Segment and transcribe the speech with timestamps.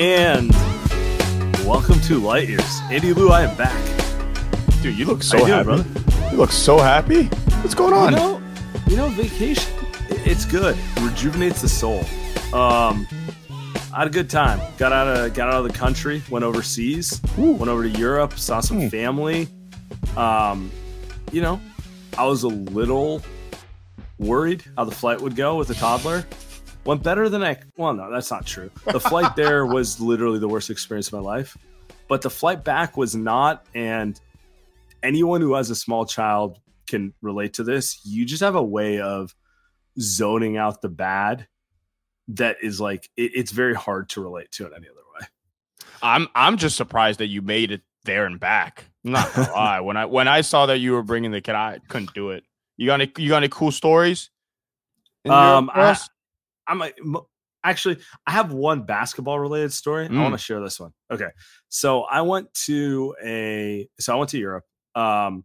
[0.00, 0.50] And
[1.66, 2.80] welcome to Light Years.
[2.90, 3.76] Andy Liu, I am back.
[4.82, 5.50] Dude, you look so happy.
[5.50, 6.30] doing, brother?
[6.30, 7.24] You look so happy.
[7.60, 8.12] What's going on?
[8.12, 8.42] You know,
[8.86, 9.70] you know, vacation.
[10.08, 10.74] It's good.
[11.02, 11.98] rejuvenates the soul.
[12.58, 13.06] Um,
[13.92, 14.58] I had a good time.
[14.78, 16.22] Got out of got out of the country.
[16.30, 17.20] Went overseas.
[17.36, 18.38] Went over to Europe.
[18.38, 18.88] Saw some Hmm.
[18.88, 19.48] family.
[20.16, 20.70] Um,
[21.30, 21.60] you know,
[22.16, 23.20] I was a little
[24.18, 26.24] worried how the flight would go with a toddler.
[26.90, 27.56] Went better than I.
[27.76, 28.68] Well, no, that's not true.
[28.84, 31.56] The flight there was literally the worst experience of my life,
[32.08, 33.64] but the flight back was not.
[33.76, 34.20] And
[35.00, 38.04] anyone who has a small child can relate to this.
[38.04, 39.36] You just have a way of
[40.00, 41.46] zoning out the bad
[42.26, 45.28] that is like it, it's very hard to relate to in any other way.
[46.02, 48.86] I'm I'm just surprised that you made it there and back.
[49.06, 49.78] I'm not gonna lie.
[49.78, 52.42] When I when I saw that you were bringing the kid, I couldn't do it.
[52.76, 54.30] You got any you got any cool stories?
[55.24, 56.08] Um, I- us?
[56.70, 56.96] I'm like,
[57.64, 60.06] actually, I have one basketball related story.
[60.06, 60.22] I Mm.
[60.22, 60.92] want to share this one.
[61.10, 61.28] Okay,
[61.68, 64.64] so I went to a so I went to Europe.
[64.94, 65.44] Um,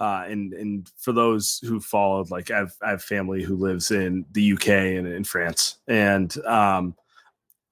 [0.00, 3.90] uh, and and for those who followed, like I have I have family who lives
[3.90, 6.94] in the UK and in France, and um,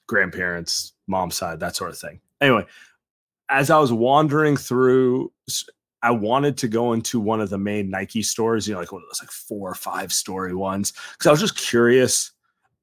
[0.06, 2.20] grandparents, mom's side, that sort of thing.
[2.40, 2.64] Anyway,
[3.48, 5.32] as I was wandering through,
[6.02, 9.02] I wanted to go into one of the main Nike stores, you know, like one
[9.02, 12.32] of those like four or five story ones, because I was just curious.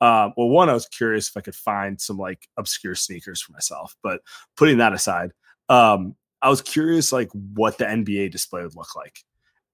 [0.01, 3.53] Uh, well, one, I was curious if I could find some like obscure sneakers for
[3.53, 4.21] myself, but
[4.57, 5.31] putting that aside,
[5.69, 9.19] um, I was curious like what the NBA display would look like.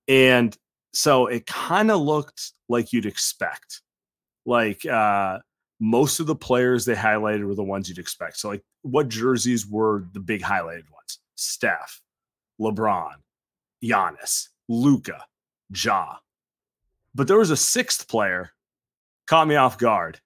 [0.07, 0.55] And
[0.93, 3.81] so it kind of looked like you'd expect.
[4.45, 5.39] Like uh
[5.79, 8.37] most of the players they highlighted were the ones you'd expect.
[8.37, 11.19] So like what jerseys were the big highlighted ones?
[11.35, 12.01] Steph,
[12.59, 13.13] LeBron,
[13.83, 15.23] Giannis, Luka,
[15.69, 16.15] Ja.
[17.13, 18.51] But there was a sixth player
[19.27, 20.19] caught me off guard.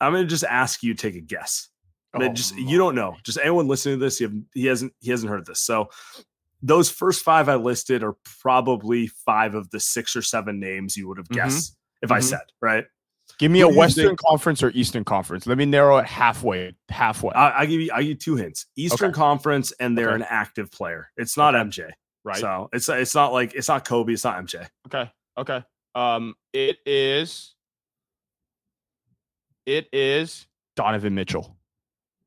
[0.00, 1.68] I'm gonna just ask you to take a guess.
[2.14, 3.16] I Oh, just you don't know.
[3.24, 5.60] Just anyone listening to this, you have, he hasn't he hasn't heard this.
[5.60, 5.90] So
[6.62, 11.08] those first five I listed are probably five of the six or seven names you
[11.08, 11.34] would have Mhm.
[11.34, 12.24] guessed if I Mhm.
[12.24, 12.84] said right.
[13.38, 15.46] Give me who a Western think- Conference or Eastern Conference.
[15.46, 16.74] Let me narrow it halfway.
[16.88, 17.32] Halfway.
[17.32, 19.14] I, I give you I give you two hints: Eastern Okay.
[19.16, 20.16] Conference, and they're Okay.
[20.22, 21.10] an active player.
[21.18, 21.90] It's not MJ,
[22.24, 22.36] right.
[22.38, 24.12] So it's it's not like it's not Kobe.
[24.14, 24.66] It's not MJ.
[24.86, 25.10] Okay.
[25.36, 25.62] Okay.
[25.94, 27.55] Um, it is.
[29.66, 30.46] It is
[30.76, 31.56] Donovan Mitchell.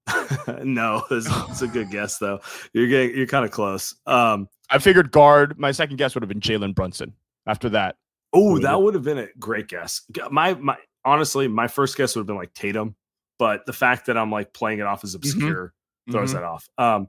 [0.64, 2.40] no, it's, a good guess though.
[2.74, 3.96] You're getting you're kind of close.
[4.06, 5.58] Um, I figured guard.
[5.60, 7.14] My second guess would have been Jalen Brunson.
[7.48, 7.96] After that,
[8.34, 10.02] Oh, that would have been a great guess.
[10.30, 12.96] My my honestly, my first guess would have been like Tatum,
[13.40, 15.74] but the fact that I'm like playing it off as obscure
[16.12, 16.34] throws Mhm.
[16.34, 16.68] that off.
[16.78, 17.08] Um,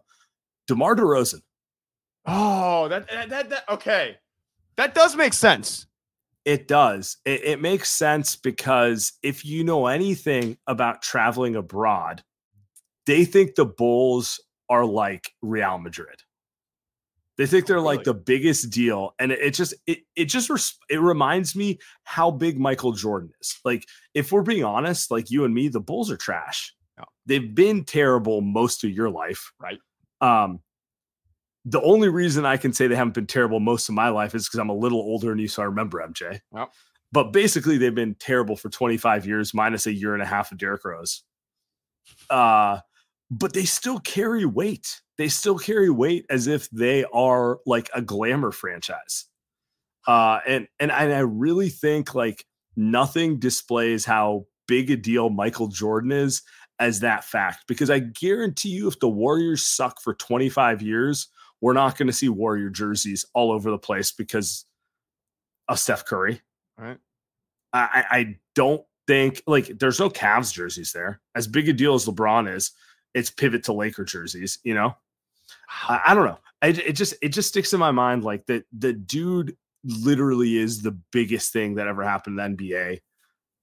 [0.66, 1.40] Demar Derozan.
[2.26, 4.16] Oh, that that that okay.
[4.76, 5.86] That does make sense.
[6.44, 7.18] It does.
[7.24, 12.22] It, it makes sense because if you know anything about traveling abroad,
[13.06, 16.22] they think the Bulls are like Real Madrid.
[17.36, 21.00] They think they're like the biggest deal, and it, just it it just res- it
[21.00, 23.58] reminds me how big Michael Jordan is.
[23.64, 26.74] Like if we're being honest, like you and me, the Bulls are trash.
[27.24, 29.78] They've been terrible most of your life, Right.
[30.20, 30.60] Um,
[31.64, 34.46] the only reason I can say they haven't been terrible most of my life is
[34.46, 36.40] because I'm a little older than you, so I remember MJ.
[36.54, 36.72] Yep.
[37.12, 40.58] But basically, they've been terrible for 25 years, minus a year and a half of
[40.58, 41.22] Derrick Rose.
[42.28, 42.80] Uh,
[43.30, 45.00] but they still carry weight.
[45.18, 49.26] They still carry weight as if they are like a glamour franchise.
[50.06, 52.46] Uh, and and I, I really think like
[52.76, 56.42] nothing displays how big a deal Michael Jordan is
[56.78, 57.64] as that fact.
[57.68, 61.28] Because I guarantee you, if the Warriors suck for 25 years,
[61.60, 64.64] we're not going to see Warrior jerseys all over the place because
[65.68, 66.40] of Steph Curry.
[66.78, 66.98] Right.
[67.72, 71.20] I, I don't think like there's no Cavs jerseys there.
[71.34, 72.72] As big a deal as LeBron is,
[73.14, 74.58] it's pivot to Laker jerseys.
[74.64, 74.96] You know,
[75.88, 76.38] I, I don't know.
[76.62, 78.64] I, it just it just sticks in my mind like that.
[78.76, 83.00] The dude literally is the biggest thing that ever happened in the NBA.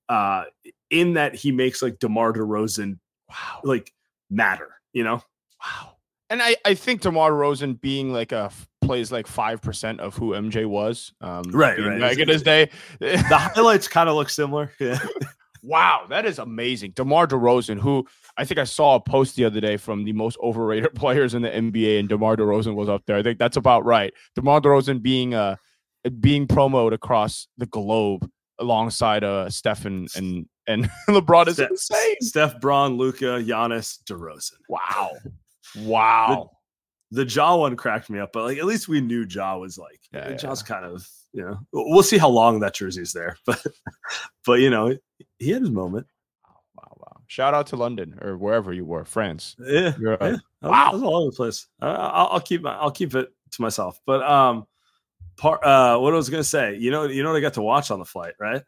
[0.09, 0.45] Uh,
[0.89, 3.93] in that he makes like DeMar DeRozan, wow, like
[4.29, 4.69] matter.
[4.93, 5.21] You know,
[5.63, 5.96] wow.
[6.29, 8.51] And I I think DeMar DeRozan being like a
[8.81, 11.13] plays like five percent of who MJ was.
[11.21, 12.00] Um, right, right.
[12.00, 12.69] Back in his day,
[13.00, 14.71] the highlights kind of look similar.
[14.79, 15.00] Yeah.
[15.63, 16.91] wow, that is amazing.
[16.91, 18.06] DeMar DeRozan, who
[18.38, 21.41] I think I saw a post the other day from the most overrated players in
[21.41, 23.18] the NBA, and DeMar DeRozan was up there.
[23.18, 24.13] I think that's about right.
[24.35, 25.56] DeMar DeRozan being uh
[26.19, 28.29] being promoted across the globe
[28.59, 32.15] alongside uh Stephen and and LeBron is Steph, insane.
[32.21, 34.57] Steph Bron, Luka, Giannis, DeRozan.
[34.68, 35.12] Wow.
[35.79, 36.51] Wow.
[37.12, 39.77] The, the Ja one cracked me up, but like at least we knew Ja was
[39.77, 43.65] like Yeah, Ja's kind of you know we'll see how long that jersey's there, but
[44.45, 44.95] but you know
[45.39, 46.07] he had his moment.
[46.75, 47.21] Wow, wow.
[47.27, 49.56] Shout out to London or wherever you were, France.
[49.59, 50.38] Yeah, You're, uh, yeah.
[50.69, 50.91] Wow.
[50.94, 51.68] all over the place.
[51.81, 54.00] I, I'll, I'll keep my, I'll keep it to myself.
[54.06, 54.65] But um,
[55.38, 57.62] part uh, what I was gonna say, you know, you know what I got to
[57.62, 58.63] watch on the flight, right?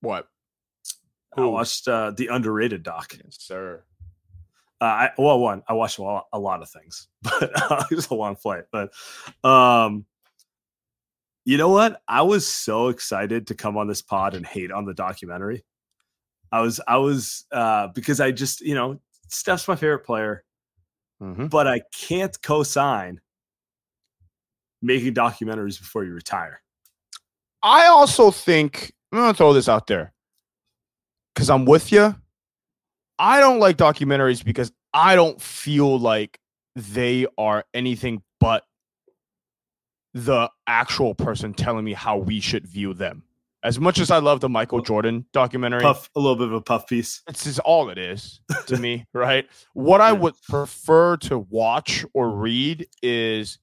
[0.00, 0.26] What?
[1.36, 3.14] I watched uh, the underrated doc.
[3.16, 3.84] Yes, sir.
[4.80, 7.94] Uh, I well, one, I watched a lot, a lot of things, but uh, it
[7.94, 8.64] was a long flight.
[8.72, 8.92] But
[9.44, 10.06] um,
[11.44, 12.00] you know what?
[12.08, 15.64] I was so excited to come on this pod and hate on the documentary.
[16.52, 20.44] I was, I was, uh, because I just, you know, Steph's my favorite player,
[21.22, 21.48] Mhm.
[21.50, 23.20] but I can't co-sign
[24.82, 26.62] making documentaries before you retire.
[27.62, 30.12] I also think I'm gonna throw this out there
[31.34, 32.16] because I'm with you.
[33.20, 36.40] I don't like documentaries because I don't feel like
[36.74, 38.64] they are anything but
[40.14, 43.24] the actual person telling me how we should view them.
[43.62, 46.62] As much as I love the Michael Jordan documentary, Puff, a little bit of a
[46.62, 47.20] puff piece.
[47.28, 49.46] it's just all it is to me, right?
[49.74, 53.58] What I would prefer to watch or read is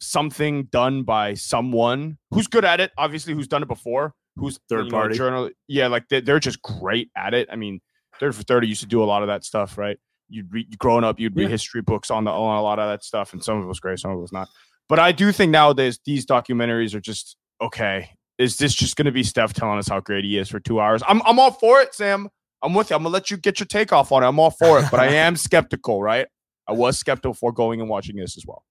[0.00, 4.86] something done by someone who's good at it, obviously, who's done it before, who's Third
[4.86, 5.14] you know, party.
[5.14, 5.50] journal.
[5.68, 7.46] Yeah, like they, they're just great at it.
[7.52, 7.82] I mean,
[8.20, 9.98] 30 for 30 used to do a lot of that stuff, right?
[10.28, 11.48] You'd read growing up, you'd read Yeah.
[11.50, 13.80] history books on the on a lot of that stuff, and some of it was
[13.80, 14.48] great, some of it was not.
[14.88, 18.10] But I do think nowadays these documentaries are just okay.
[18.36, 20.80] Is this just going to be Steph telling us how great he is for two
[20.80, 21.02] hours?
[21.06, 22.28] I'm I'm all for it, Sam.
[22.62, 22.96] I'm with you.
[22.96, 24.26] I'm gonna let you get your take off on it.
[24.26, 26.26] I'm all for it, but I am skeptical, right?
[26.66, 28.64] I was skeptical before going and watching this as well.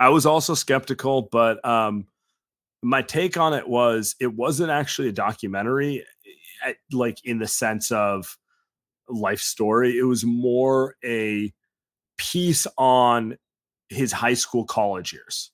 [0.00, 2.06] I was also skeptical, but um,
[2.82, 6.04] my take on it was it wasn't actually a documentary,
[6.66, 8.36] eh, like in the sense of
[9.08, 9.98] life story.
[9.98, 11.52] It was more a
[12.18, 13.36] piece on
[13.88, 15.50] his high school, college years,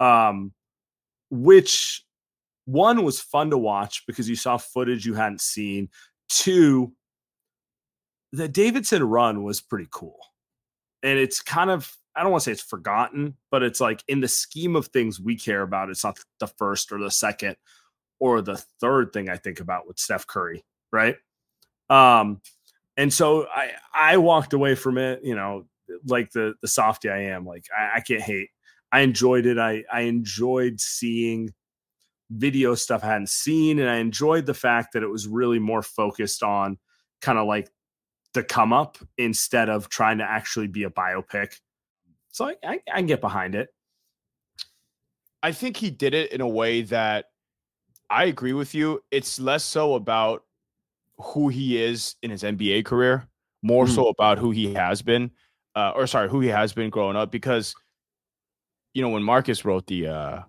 [0.00, 0.52] um,
[1.30, 2.04] which
[2.64, 5.88] one was fun to watch because you saw footage you hadn't seen.
[6.28, 6.92] Two,
[8.32, 10.18] the Davidson run was pretty cool.
[11.02, 14.20] And it's kind of, I don't want to say it's forgotten, but it's like in
[14.20, 17.56] the scheme of things we care about, it's not the first or the second
[18.20, 21.16] or the third thing I think about with Steph Curry, right?
[21.90, 22.40] Um,
[22.96, 25.64] and so I I walked away from it, you know,
[26.06, 28.48] like the the softy I am, like I, I can't hate.
[28.90, 29.58] I enjoyed it.
[29.58, 31.50] I I enjoyed seeing
[32.30, 35.82] video stuff I hadn't seen, and I enjoyed the fact that it was really more
[35.82, 36.78] focused on
[37.20, 37.70] kind of like
[38.34, 41.54] the come up instead of trying to actually be a biopic.
[42.30, 43.68] So I, I, I can get behind it.
[45.42, 47.26] I think he did it in a way that
[48.08, 49.02] I agree with you.
[49.10, 50.44] It's less so about
[51.18, 53.28] who he is in his NBA career,
[53.62, 53.94] more Mhm.
[53.94, 55.30] so about who he has been,
[55.76, 57.30] uh, or sorry, who he has been growing up.
[57.30, 57.74] Because
[58.94, 60.42] you know when Marcus wrote the uh,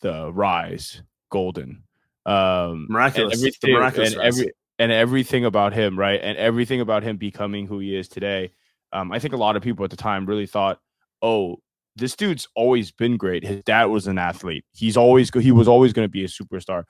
[0.00, 1.82] the Rise Golden,
[2.26, 2.34] um,
[2.72, 3.40] and Miraculous.
[3.40, 7.66] The everything, miraculous and every and everything about him, right, and everything about him becoming
[7.66, 8.52] who he is today.
[8.92, 10.80] Um, I think a lot of people at the time really thought,
[11.20, 11.56] "Oh,
[11.96, 13.44] this dude's always been great.
[13.44, 14.64] His dad was an athlete.
[14.72, 16.84] He's always go- he was always going to be a superstar."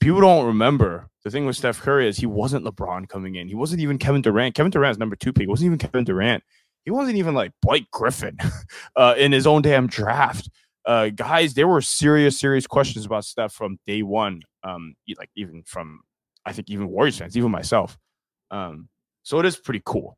[0.00, 3.48] People don't remember the thing with Steph Curry is he wasn't LeBron coming in.
[3.48, 4.54] He wasn't even Kevin Durant.
[4.54, 5.48] Kevin Durant's number two pick.
[5.48, 6.42] Wasn't even Kevin Durant.
[6.84, 8.38] He wasn't even like Blake Griffin
[8.96, 10.48] uh, in his own damn draft.
[10.86, 14.42] Uh, guys, there were serious, serious questions about Steph from day one.
[14.64, 16.00] Um, like even from
[16.46, 17.98] I think even Warriors fans, even myself.
[18.50, 18.88] Um,
[19.22, 20.16] so it is pretty cool.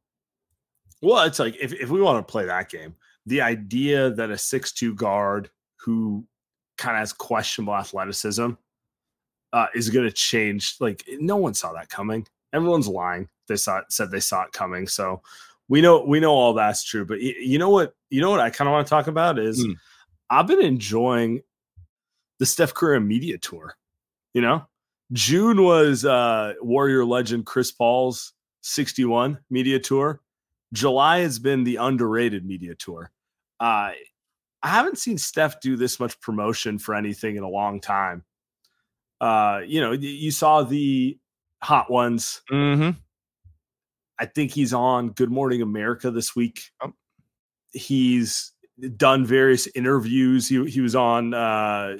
[1.00, 2.94] Well, it's like if, if we want to play that game,
[3.26, 6.24] the idea that a six-two guard who
[6.78, 8.52] kind of has questionable athleticism
[9.52, 10.76] uh, is going to change.
[10.80, 12.26] Like no one saw that coming.
[12.52, 13.28] Everyone's lying.
[13.48, 14.86] They saw it, said they saw it coming.
[14.86, 15.22] So
[15.68, 17.04] we know we know all that's true.
[17.04, 17.94] But y- you know what?
[18.10, 19.72] You know what I kind of want to talk about is Hmm.
[20.30, 21.42] I've been enjoying
[22.38, 23.76] the Steph Curry media tour.
[24.34, 24.66] You know,
[25.12, 28.32] June was uh, Warrior legend Chris Paul's
[28.62, 30.20] 61 media tour.
[30.72, 33.10] July has been the underrated media tour.
[33.60, 33.92] Uh,
[34.62, 38.24] I haven't seen Steph do this much promotion for anything in a long time.
[39.22, 41.16] Uh, you know, you saw the
[41.62, 42.42] hot ones.
[42.50, 42.98] Mm-hmm.
[44.18, 46.62] I think he's on Good Morning America this week.
[46.82, 46.92] Oh.
[47.72, 48.52] He's
[48.96, 50.48] done various interviews.
[50.48, 51.98] He he was on uh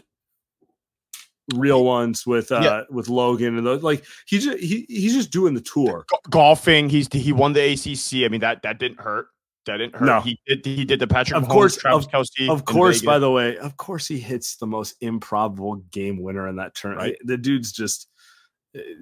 [1.54, 2.80] real ones with uh Yeah.
[2.90, 6.04] with Logan and those like he's just he, he's just doing the tour.
[6.30, 6.88] golfing.
[6.88, 8.24] He's he won the ACC.
[8.24, 9.26] I mean that that didn't hurt.
[9.66, 10.06] That didn't hurt.
[10.06, 10.20] No.
[10.20, 12.48] He did he did the Patrick Of Mahomes, course, Travis of- Kelce.
[12.48, 16.56] Of course, by the way, of course he hits the most improbable game winner in
[16.56, 16.96] that turn.
[16.96, 17.16] Right.
[17.24, 18.08] The dude's just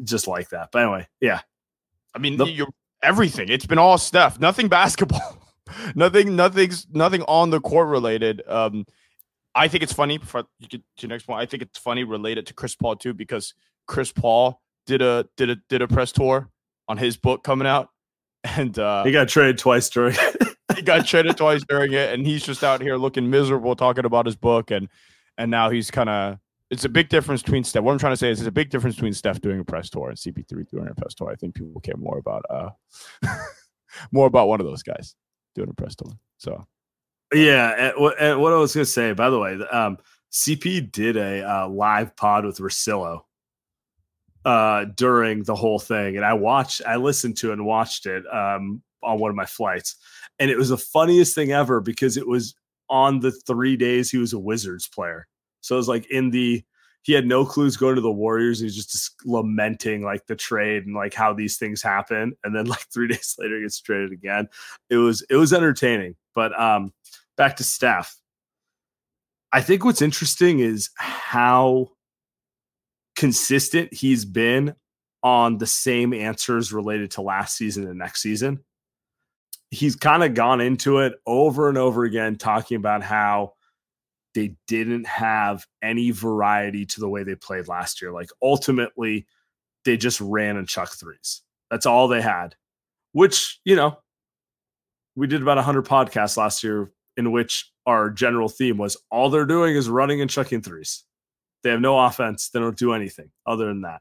[0.04, 0.68] just like that.
[0.72, 1.40] But anyway, yeah.
[2.14, 2.68] I mean, the- you're
[3.02, 3.48] everything.
[3.48, 4.38] It's been all Steph.
[4.40, 5.38] Nothing basketball.
[5.94, 6.36] nothing.
[6.36, 8.42] Nothing's nothing on the court related.
[8.46, 8.84] Um,
[9.54, 10.18] I think it's funny.
[10.18, 12.96] For you get to your next point, I think it's funny related to Chris Paul
[12.96, 13.54] too because
[13.86, 16.50] Chris Paul did a did a did a press tour
[16.88, 17.88] on his book coming out,
[18.44, 20.16] and uh, He got traded twice during
[20.76, 24.26] he got traded twice during it, and he's just out here looking miserable talking about
[24.26, 24.88] his book, and
[25.38, 26.38] and now he's kind of.
[26.70, 27.82] It's a big difference between Steph.
[27.82, 29.90] What I'm trying to say is, it's a big difference between Steph doing a press
[29.90, 31.28] tour and CP3 doing a press tour.
[31.28, 32.70] I think people care more about uh
[34.12, 35.16] more about one of those guys
[35.54, 36.12] doing a press tour.
[36.38, 36.64] So
[37.34, 39.98] Yeah, and, and what I was to say, by the way, um,
[40.32, 43.22] CP did a uh, live pod with Rosillo
[44.44, 48.82] uh, during the whole thing, and I watched, I listened to and watched it um,
[49.02, 49.96] on one of my flights,
[50.38, 52.54] and it was the funniest thing ever because it was
[52.88, 55.26] on the three days he was a Wizards player,
[55.60, 56.62] so it was like in the
[57.02, 58.58] he had no clues going to the Warriors.
[58.58, 62.66] He was just lamenting like the trade and like how these things happen, and then
[62.66, 64.48] like three days later he gets traded again.
[64.88, 66.92] It was it was entertaining, but um
[67.36, 68.16] back to Steph.
[69.52, 71.88] I think what's interesting is how
[73.16, 74.74] consistent he's been
[75.22, 78.64] on the same answers related to last season and next season.
[79.70, 83.54] He's kind of gone into it over and over again, talking about how
[84.34, 88.12] they didn't have any variety to the way they played last year.
[88.12, 89.26] Like ultimately,
[89.84, 91.42] they just ran and chuck threes.
[91.70, 92.56] That's all they had,
[93.12, 93.98] which, you know,
[95.16, 99.44] we did about 100 podcasts last year in which our general theme was all they're
[99.46, 101.04] doing is running and chucking threes.
[101.62, 102.48] They have no offense.
[102.50, 104.00] They don't do anything other than that.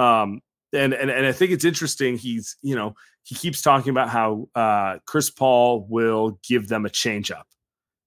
[0.00, 0.40] Um,
[0.72, 2.16] and and and I think it's interesting.
[2.16, 6.90] He's you know he keeps talking about how uh, Chris Paul will give them a
[6.90, 7.46] change up,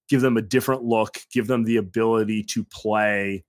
[0.09, 3.43] give them a different look, give them the ability to play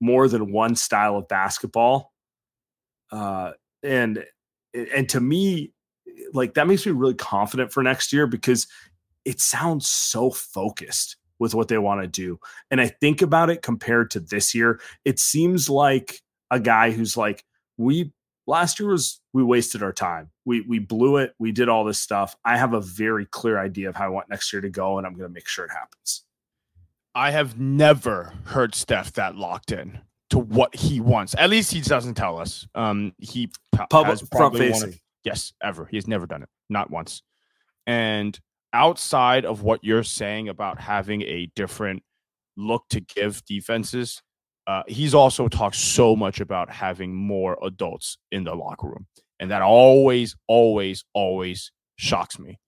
[0.00, 2.12] more than one style of basketball.
[3.10, 3.52] Uh,
[3.82, 4.24] and
[4.74, 5.72] and to me,
[6.32, 8.66] like that makes me really confident for next year because
[9.24, 12.38] it sounds so focused with what they want to do.
[12.70, 17.16] And I think about it compared to this year, it seems like a guy who's
[17.16, 17.44] like,
[17.76, 18.12] we
[18.46, 20.30] last year was we wasted our time.
[20.44, 21.34] We we blew it.
[21.38, 22.36] We did all this stuff.
[22.44, 25.06] I have a very clear idea of how I want next year to go, and
[25.06, 26.22] I'm going to make sure it happens.
[27.14, 30.00] I have never heard Steph that locked in
[30.30, 31.34] to what he wants.
[31.38, 32.66] At least he doesn't tell us.
[32.74, 35.00] Um, he Public has front probably facing.
[35.24, 35.86] Yes, ever.
[35.86, 37.22] He has never done it, not once.
[37.86, 38.38] And
[38.72, 42.02] outside of what you're saying about having a different
[42.56, 44.22] look to give defenses,
[44.66, 49.06] uh, he's also talked so much about having more adults in the locker room.
[49.38, 52.58] And that always, always, always shocks me,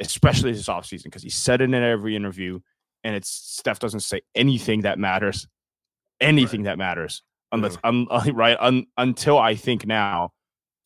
[0.00, 2.60] especially this offseason, because he said it in every interview.
[3.02, 5.48] And it's Steph doesn't say anything that matters,
[6.20, 8.56] anything that matters, unless, un, right?
[8.60, 10.30] Un, until I think now,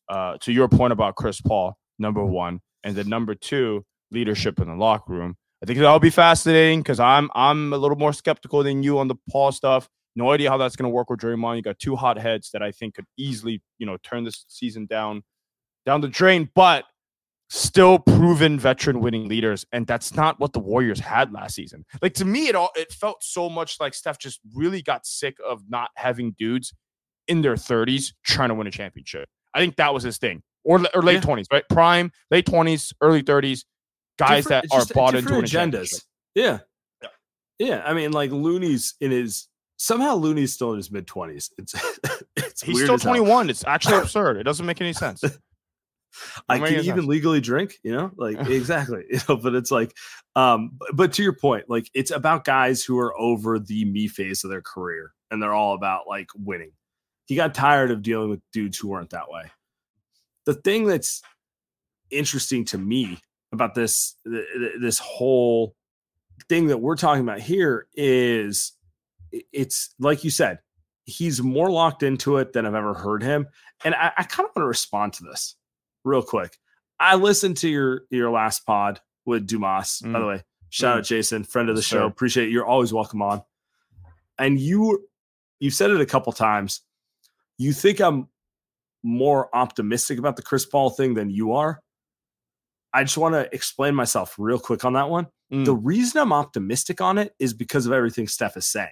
[0.09, 4.67] uh, to your point about Chris Paul, number one, and then number two, leadership in
[4.67, 5.35] the locker room.
[5.61, 9.07] I think that'll be fascinating because I'm I'm a little more skeptical than you on
[9.07, 9.87] the Paul stuff.
[10.15, 11.55] No idea how that's going to work with Draymond.
[11.57, 14.85] You got two hot heads that I think could easily, you know, turn this season
[14.85, 15.23] down
[15.85, 16.85] down the drain, but
[17.49, 21.85] still proven veteran winning leaders, and that's not what the Warriors had last season.
[22.01, 25.35] Like to me, it all it felt so much like Steph just really got sick
[25.45, 26.73] of not having dudes
[27.27, 29.27] in their 30s trying to win a championship.
[29.53, 31.21] I think that was his thing, or or late Yeah.
[31.21, 31.63] 20s, right?
[31.69, 33.65] Prime, late 20s, early 30s,
[34.17, 35.85] guys Different- that are bought into winning.
[36.35, 36.59] Yeah.
[37.01, 37.09] Yeah.
[37.59, 39.47] yeah, I mean, like Looney's in his
[39.83, 41.51] somehow Looney's still in his mid twenties.
[41.57, 41.75] It's
[42.37, 43.49] it's He's still 21.
[43.49, 44.37] It's actually absurd.
[44.37, 45.23] It doesn't make any sense.
[46.47, 49.95] I can even legally drink, you know, like exactly, you know, but it's like,
[50.35, 54.43] um, but to your point, like it's about guys who are over the me phase
[54.43, 56.71] of their career and they're all about like winning.
[57.25, 59.45] He got tired of dealing with dudes who weren't that way.
[60.45, 61.23] The thing that's
[62.11, 63.17] interesting to me
[63.51, 65.75] about this, this whole
[66.47, 68.73] thing that we're talking about here is
[69.51, 70.59] it's like you said,
[71.05, 73.47] he's more locked into it than I've ever heard him.
[73.83, 75.55] And I, I kind of want to respond to this
[76.03, 76.57] real quick.
[76.99, 80.13] I listened to your your last pod with Dumas, mm.
[80.13, 80.43] by the way.
[80.69, 80.99] Shout mm.
[80.99, 82.05] out Jason, friend of the yes, show.
[82.05, 82.51] Appreciate it.
[82.51, 83.41] You're always welcome on.
[84.37, 85.07] And you
[85.59, 86.81] you've said it a couple times.
[87.57, 88.27] You think I'm
[89.03, 91.81] more optimistic about the Chris Paul thing than you are.
[92.93, 95.27] I just want to explain myself real quick on that one.
[95.51, 95.65] Mm.
[95.65, 98.89] The reason I'm optimistic on it is because of everything Steph is saying.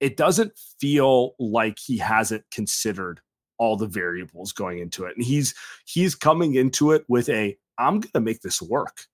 [0.00, 3.20] It doesn't feel like he hasn't considered
[3.58, 5.14] all the variables going into it.
[5.16, 5.54] And he's
[5.84, 9.04] he's coming into it with a I'm going to make this work.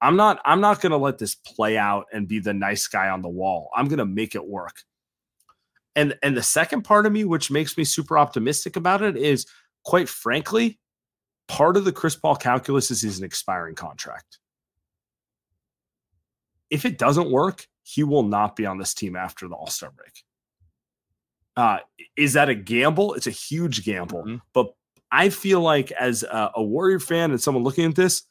[0.00, 3.10] I'm not I'm not going to let this play out and be the nice guy
[3.10, 3.68] on the wall.
[3.76, 4.82] I'm going to make it work.
[5.94, 9.46] And and the second part of me which makes me super optimistic about it is
[9.84, 10.78] quite frankly
[11.46, 14.38] part of the Chris Paul calculus is he's an expiring contract.
[16.70, 20.22] If it doesn't work, he will not be on this team after the All-Star break.
[21.60, 21.78] Uh,
[22.16, 23.12] is that a gamble?
[23.12, 24.22] It's a huge gamble.
[24.22, 24.36] Mm-hmm.
[24.54, 24.72] But
[25.12, 28.22] I feel like as a, a Warrior fan and someone looking at this,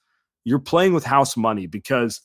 [0.46, 2.22] you're playing with house money because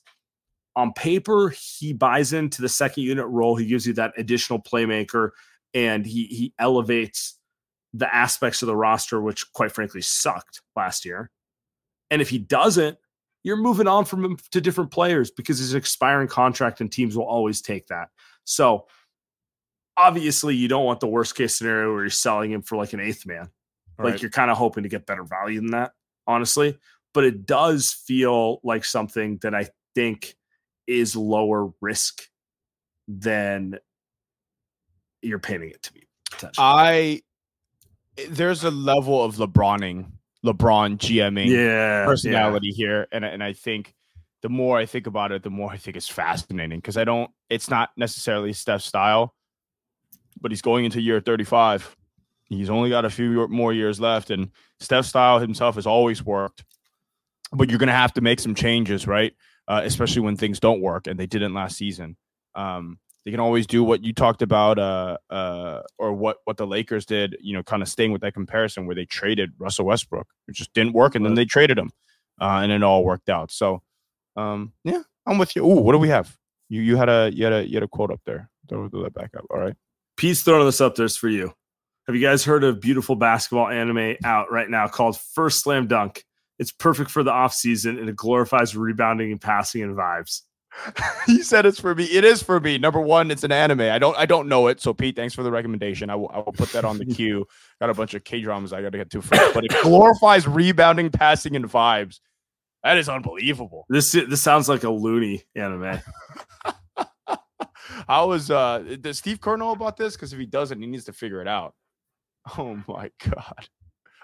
[0.77, 3.55] on paper he buys into the second unit role.
[3.55, 5.33] He gives you that additional playmaker
[5.75, 7.39] and he he elevates
[7.93, 11.31] the aspects of the roster which quite frankly sucked last year.
[12.11, 12.97] And if he doesn't,
[13.43, 17.27] you're moving on from him to different players because his expiring contract and teams will
[17.27, 18.09] always take that.
[18.45, 18.87] So
[19.97, 23.01] obviously you don't want the worst case scenario where you're selling him for like an
[23.01, 23.49] eighth man.
[23.99, 25.93] Like you're kind of hoping to get better value than that,
[26.27, 26.77] honestly.
[27.13, 30.35] But it does feel like something that I think
[30.87, 32.23] is lower risk
[33.07, 33.79] than
[35.23, 36.09] you're painting it to be.
[36.59, 37.23] I
[38.29, 40.07] there's a level of LeBroning,
[40.45, 42.77] LeBron GMing yeah, personality yeah.
[42.77, 43.07] here.
[43.13, 43.95] And, and I think
[44.43, 47.31] the more I think about it, the more I think it's fascinating because I don't,
[47.49, 49.34] it's not necessarily Steph's style
[50.41, 51.97] but he's going into year 35.
[52.49, 56.65] He's only got a few more years left, and Steph style himself has always worked.
[57.53, 59.33] But you're going to have to make some changes, right?
[59.67, 62.17] Uh, especially when things don't work, and they didn't last season.
[62.55, 66.67] Um, they can always do what you talked about, uh, uh, or what what the
[66.67, 67.37] Lakers did.
[67.41, 70.75] You know, kind of staying with that comparison where they traded Russell Westbrook, it just
[70.75, 71.91] didn't work, and then they traded him,
[72.41, 73.51] uh, and it all worked out.
[73.51, 73.83] So,
[74.37, 75.65] um, yeah, I'm with you.
[75.65, 76.37] Ooh, what do we have?
[76.69, 78.51] You you had a you had a you had a quote up there.
[78.69, 79.47] Throw that back up.
[79.51, 79.77] All right.
[80.17, 81.53] Pete's throwing this up there's for you.
[82.07, 86.25] Have you guys heard of beautiful basketball anime out right now called First Slam Dunk?
[86.59, 90.43] It's perfect for the off season and it glorifies rebounding and passing and vibes.
[91.27, 92.05] he said it's for me.
[92.05, 92.79] It is for me.
[92.79, 93.81] Number one, it's an anime.
[93.81, 94.81] I don't I don't know it.
[94.81, 96.11] So Pete, thanks for the recommendation.
[96.11, 97.47] I will, I will put that on the queue.
[97.81, 100.47] Got a bunch of K dramas I got to get to first, but it glorifies
[100.47, 102.21] rebounding, passing, and vibes.
[102.83, 103.87] That is unbelievable.
[103.89, 106.01] This this sounds like a Looney anime.
[108.09, 110.15] How was uh does Steve Kerr know about this?
[110.15, 111.75] Because if he doesn't, he needs to figure it out.
[112.59, 113.69] Oh my god.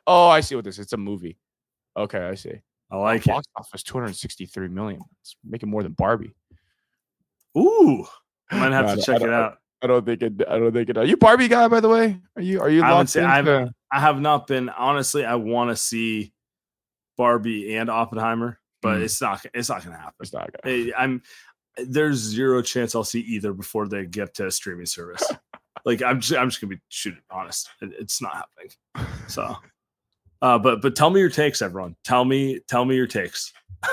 [0.06, 0.84] Oh, I see what this is.
[0.84, 1.38] It's a movie.
[1.96, 2.60] Okay, I see.
[2.90, 3.34] I like oh, it.
[3.34, 5.00] Box office 263 million.
[5.22, 6.34] It's making more than Barbie.
[7.56, 8.04] Ooh.
[8.50, 9.58] I might have to check it out.
[9.82, 10.42] I don't think it.
[10.48, 10.98] I don't think it.
[10.98, 12.20] Are you Barbie guy, by the way?
[12.36, 12.60] Are you?
[12.60, 12.82] Are you?
[12.82, 14.68] I, say, I've, I have not been.
[14.68, 16.32] Honestly, I want to see
[17.16, 19.02] Barbie and Oppenheimer, but mm.
[19.02, 19.44] it's not.
[19.54, 20.14] It's not going to happen.
[20.20, 20.90] It's not gonna.
[20.98, 21.22] I'm
[21.76, 25.22] there's zero chance I'll see either before they get to a streaming service.
[25.84, 27.68] like I'm just, I'm just gonna be shooting honest.
[27.80, 29.14] It's not happening.
[29.28, 29.56] So,
[30.42, 31.96] uh, but but tell me your takes, everyone.
[32.04, 33.52] Tell me tell me your takes.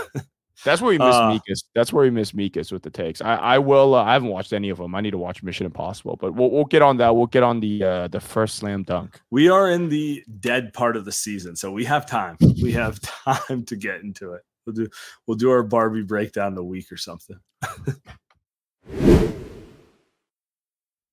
[0.66, 1.64] That's where we miss uh, Mikas.
[1.76, 3.22] That's where we miss Mikas with the takes.
[3.22, 3.94] I, I will.
[3.94, 4.96] Uh, I haven't watched any of them.
[4.96, 7.16] I need to watch Mission Impossible, but we'll, we'll get on that.
[7.16, 9.20] We'll get on the uh, the first slam dunk.
[9.30, 12.38] We are in the dead part of the season, so we have time.
[12.62, 14.42] We have time to get into it.
[14.68, 14.88] We'll do
[15.26, 17.38] we'll do our Barbie breakdown in a week or something.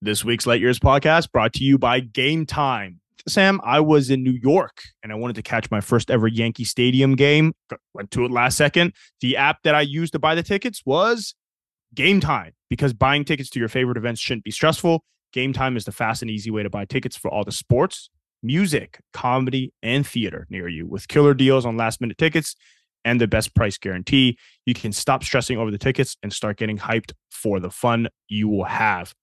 [0.02, 3.00] this week's Light Years podcast brought to you by Game Time.
[3.28, 6.64] Sam, I was in New York and I wanted to catch my first ever Yankee
[6.64, 7.54] Stadium game.
[7.94, 8.92] Went to it last second.
[9.20, 11.36] The app that I used to buy the tickets was
[11.94, 15.04] Game Time because buying tickets to your favorite events shouldn't be stressful.
[15.32, 18.10] Game Time is the fast and easy way to buy tickets for all the sports,
[18.42, 22.56] music, comedy, and theater near you with killer deals on last minute tickets
[23.04, 24.38] and the best price guarantee.
[24.66, 28.48] You can stop stressing over the tickets and start getting hyped for the fun you
[28.48, 29.14] will have.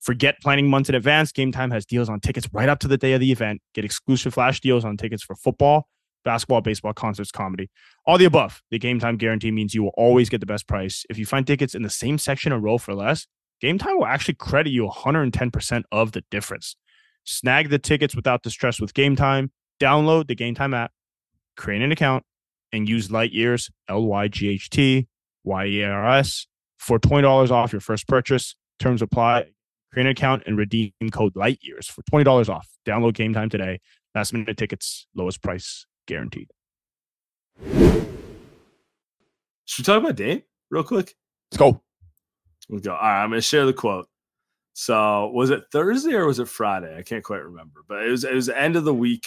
[0.00, 1.30] Forget planning months in advance.
[1.30, 3.60] Game Time has deals on tickets right up to the day of the event.
[3.74, 5.88] Get exclusive flash deals on tickets for football,
[6.24, 7.68] basketball, baseball, concerts, comedy,
[8.06, 8.62] all the above.
[8.70, 11.04] The game time guarantee means you will always get the best price.
[11.10, 13.26] If you find tickets in the same section or row for less,
[13.60, 16.76] game time will actually credit you 110% of the difference.
[17.24, 19.52] Snag the tickets without the stress with game time.
[19.78, 20.92] Download the game time app,
[21.56, 22.24] create an account,
[22.72, 25.08] and use Light Years, L Y G H T
[25.44, 26.46] Y E R S,
[26.78, 28.54] for $20 off your first purchase.
[28.78, 29.46] Terms apply.
[29.92, 32.68] Create an account and redeem code Light Years for $20 off.
[32.86, 33.80] Download game time today.
[34.14, 36.50] Last minute tickets, lowest price guaranteed.
[39.64, 41.14] Should we talk about Dame real quick?
[41.50, 41.80] Let's go.
[42.68, 42.92] Let's go.
[42.92, 44.06] All right, I'm going to share the quote.
[44.72, 46.96] So was it Thursday or was it Friday?
[46.96, 49.26] I can't quite remember, but it was it was the end of the week.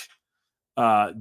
[0.75, 1.11] Uh,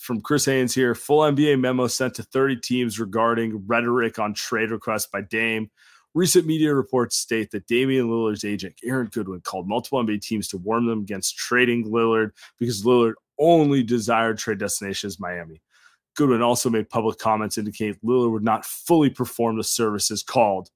[0.00, 0.94] from Chris Haynes here.
[0.94, 5.70] Full NBA memo sent to 30 teams regarding rhetoric on trade requests by Dame.
[6.14, 10.56] Recent media reports state that Damian Lillard's agent, Aaron Goodwin, called multiple NBA teams to
[10.58, 15.62] warn them against trading Lillard because Lillard only desired trade destinations Miami.
[16.16, 20.70] Goodwin also made public comments indicating Lillard would not fully perform the services called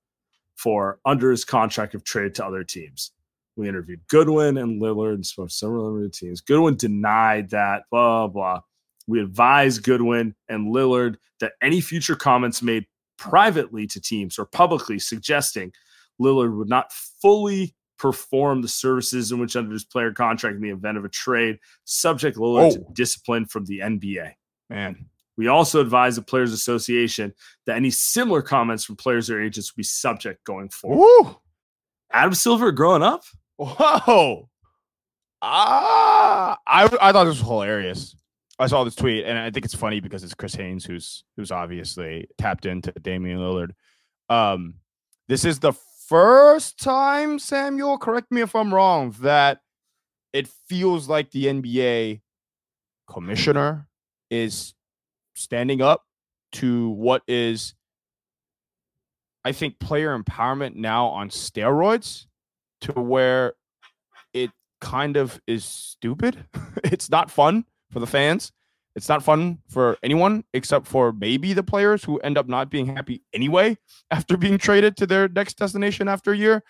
[0.54, 3.10] for under his contract of trade to other teams.
[3.56, 6.40] We interviewed Goodwin and Lillard and spoke to several limited teams.
[6.40, 8.60] Goodwin denied that, blah, blah.
[9.06, 12.86] We advise Goodwin and Lillard that any future comments made
[13.18, 15.72] privately to teams or publicly suggesting
[16.20, 20.70] Lillard would not fully perform the services in which under his player contract in the
[20.70, 22.76] event of a trade, subject Lillard oh.
[22.76, 24.32] to discipline from the NBA.
[24.70, 25.06] Man.
[25.36, 27.34] We also advise the Players Association
[27.66, 30.98] that any similar comments from players or agents will be subject going forward.
[30.98, 31.36] Woo!
[32.12, 33.24] Adam Silver growing up?
[33.56, 34.48] Whoa.
[35.42, 38.14] Ah, I, I thought this was hilarious.
[38.58, 41.50] I saw this tweet, and I think it's funny because it's Chris Haynes who's who's
[41.50, 43.70] obviously tapped into Damian Lillard.
[44.28, 44.74] Um,
[45.28, 45.72] this is the
[46.08, 47.98] first time, Samuel.
[47.98, 49.14] Correct me if I'm wrong.
[49.20, 49.60] That
[50.32, 52.20] it feels like the NBA
[53.08, 53.88] commissioner
[54.30, 54.74] is
[55.34, 56.04] standing up
[56.52, 57.74] to what is,
[59.44, 62.26] I think, player empowerment now on steroids,
[62.82, 63.54] to where
[64.32, 66.46] it kind of is stupid.
[66.84, 67.64] it's not fun
[67.94, 68.52] for the fans.
[68.94, 72.86] It's not fun for anyone except for maybe the players who end up not being
[72.86, 73.78] happy anyway
[74.10, 76.62] after being traded to their next destination after a year.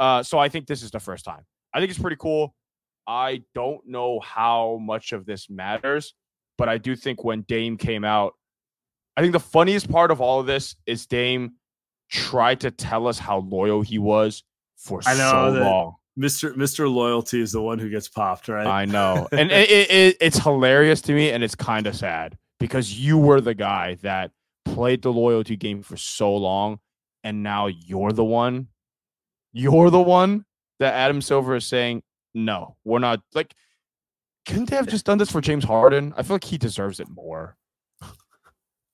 [0.00, 1.44] Uh, so I think this is the first time.
[1.72, 2.54] I think it's pretty cool.
[3.06, 6.14] I don't know how much of this matters,
[6.58, 8.34] but I do think when Dame came out,
[9.16, 11.52] I think the funniest part of all of this is Dame
[12.10, 14.42] tried to tell us how loyal he was
[14.76, 15.94] for I know so long.
[16.20, 16.54] Mr.
[16.54, 16.92] Mr.
[16.92, 18.66] Loyalty is the one who gets popped, right?
[18.66, 22.98] I know, and it, it, it's hilarious to me, and it's kind of sad because
[22.98, 24.32] you were the guy that
[24.66, 26.78] played the loyalty game for so long,
[27.24, 28.68] and now you're the one.
[29.52, 30.44] You're the one
[30.78, 32.02] that Adam Silver is saying,
[32.34, 33.20] no, we're not.
[33.34, 33.54] Like,
[34.46, 36.14] couldn't they have just done this for James Harden?
[36.16, 37.56] I feel like he deserves it more.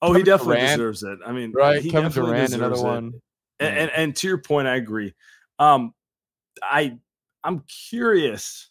[0.03, 1.19] Oh, Kevin he definitely Durant, deserves it.
[1.27, 1.83] I mean, right?
[1.83, 3.15] Kevin Durant, is another one.
[3.59, 5.15] And, and, and to your point, I agree.
[5.59, 5.95] Um,
[6.63, 6.99] I
[7.47, 8.71] I'm curious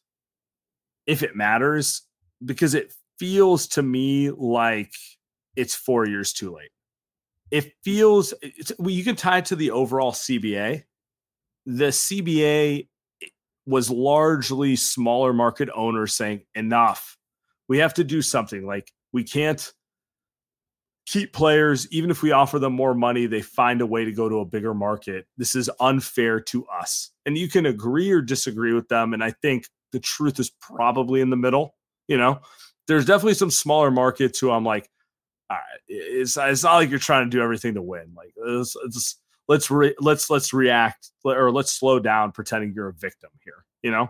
[1.07, 2.01] if it matters
[2.43, 4.91] because it feels to me like
[5.55, 6.71] it's four years too late.
[7.51, 8.33] It feels
[8.77, 10.83] well, you can tie it to the overall CBA.
[11.65, 12.89] The CBA
[13.65, 17.17] was largely smaller market owners saying, enough.
[17.67, 18.65] We have to do something.
[18.65, 19.73] Like we can't
[21.05, 24.27] keep players, even if we offer them more money, they find a way to go
[24.27, 25.27] to a bigger market.
[25.37, 27.11] This is unfair to us.
[27.25, 29.13] And you can agree or disagree with them.
[29.13, 31.75] And I think the truth is probably in the middle.
[32.07, 32.39] You know,
[32.87, 34.89] there's definitely some smaller markets who I'm like,
[35.49, 38.13] all right, it's, it's not like you're trying to do everything to win.
[38.15, 42.93] Like, it's, it's, let's re- let's let's react or let's slow down pretending you're a
[42.93, 44.09] victim here you know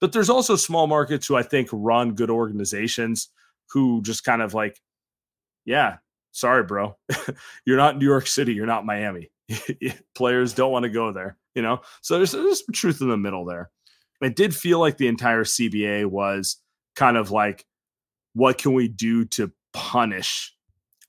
[0.00, 3.28] but there's also small markets who i think run good organizations
[3.70, 4.80] who just kind of like
[5.64, 5.96] yeah
[6.38, 6.96] sorry, bro.
[7.66, 8.54] you're not New York City.
[8.54, 9.30] You're not Miami.
[10.14, 11.80] Players don't want to go there, you know?
[12.02, 13.70] So there's, there's some truth in the middle there.
[14.20, 16.56] It did feel like the entire CBA was
[16.96, 17.64] kind of like,
[18.34, 20.54] what can we do to punish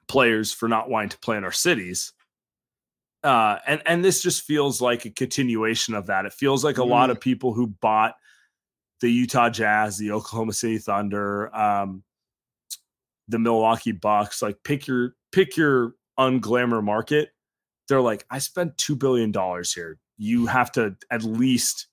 [0.07, 2.13] players for not wanting to play in our cities?
[3.23, 6.25] Uh, and and this just feels like a continuation of that.
[6.25, 6.89] It feels like a mm.
[6.89, 8.15] lot of people who bought
[9.01, 12.03] the Utah Jazz, the Oklahoma City Thunder, um,
[13.29, 17.29] the Milwaukee Bucks, like pick your pick your unglamour market.
[17.87, 19.97] They're like, I spent two billion dollars here.
[20.17, 21.87] You have to at least.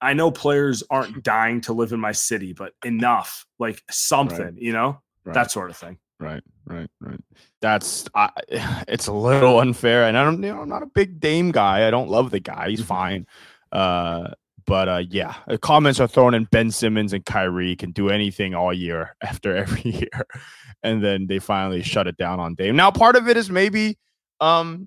[0.00, 4.56] I know players aren't dying to live in my city, but enough, like something, right.
[4.56, 5.34] you know, right.
[5.34, 5.98] that sort of thing.
[6.20, 7.20] Right, right, right.
[7.60, 8.30] That's I,
[8.88, 11.86] it's a little unfair, and I don't, you know, I'm not a big Dame guy.
[11.86, 12.88] I don't love the guy; he's mm-hmm.
[12.88, 13.26] fine.
[13.72, 14.30] Uh,
[14.68, 16.44] but uh, yeah, comments are thrown in.
[16.44, 20.26] Ben Simmons and Kyrie can do anything all year after every year,
[20.82, 22.76] and then they finally shut it down on Dame.
[22.76, 23.96] Now, part of it is maybe
[24.40, 24.86] um,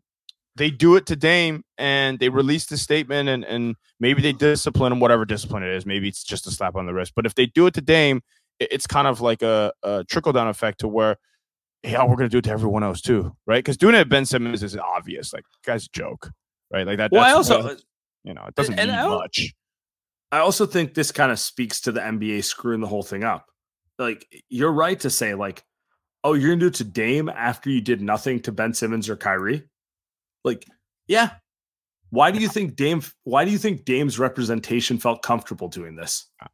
[0.55, 4.93] they do it to Dame and they release the statement, and and maybe they discipline
[4.93, 5.85] him, whatever discipline it is.
[5.87, 7.13] Maybe it's just a slap on the wrist.
[7.15, 8.21] But if they do it to Dame,
[8.59, 11.17] it's kind of like a, a trickle down effect to where
[11.81, 13.57] yeah, we're gonna do it to everyone else too, right?
[13.57, 15.33] Because doing it to Ben Simmons is obvious.
[15.33, 16.29] Like, guy's joke,
[16.71, 16.85] right?
[16.85, 17.11] Like that.
[17.11, 17.75] Well, I also,
[18.23, 19.55] you know, it doesn't and, mean and much.
[20.31, 23.47] I also think this kind of speaks to the NBA screwing the whole thing up.
[23.99, 25.63] Like, you're right to say, like,
[26.23, 29.17] oh, you're gonna do it to Dame after you did nothing to Ben Simmons or
[29.17, 29.63] Kyrie.
[30.43, 30.65] Like,
[31.07, 31.31] yeah.
[32.09, 33.01] Why do you think Dame?
[33.23, 36.29] Why do you think Dame's representation felt comfortable doing this?
[36.41, 36.47] Uh.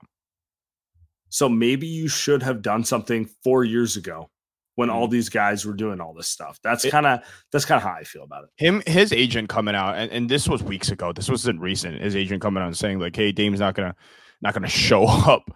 [1.29, 4.29] So maybe you should have done something four years ago
[4.77, 5.13] when all mm-hmm.
[5.13, 6.59] these guys were doing all this stuff.
[6.63, 8.49] That's kind of that's kind of how I feel about it.
[8.63, 11.11] Him, his agent coming out, and, and this was weeks ago.
[11.11, 11.99] This wasn't recent.
[11.99, 13.95] His agent coming out and saying like, "Hey, Dame's not gonna
[14.41, 15.49] not gonna show up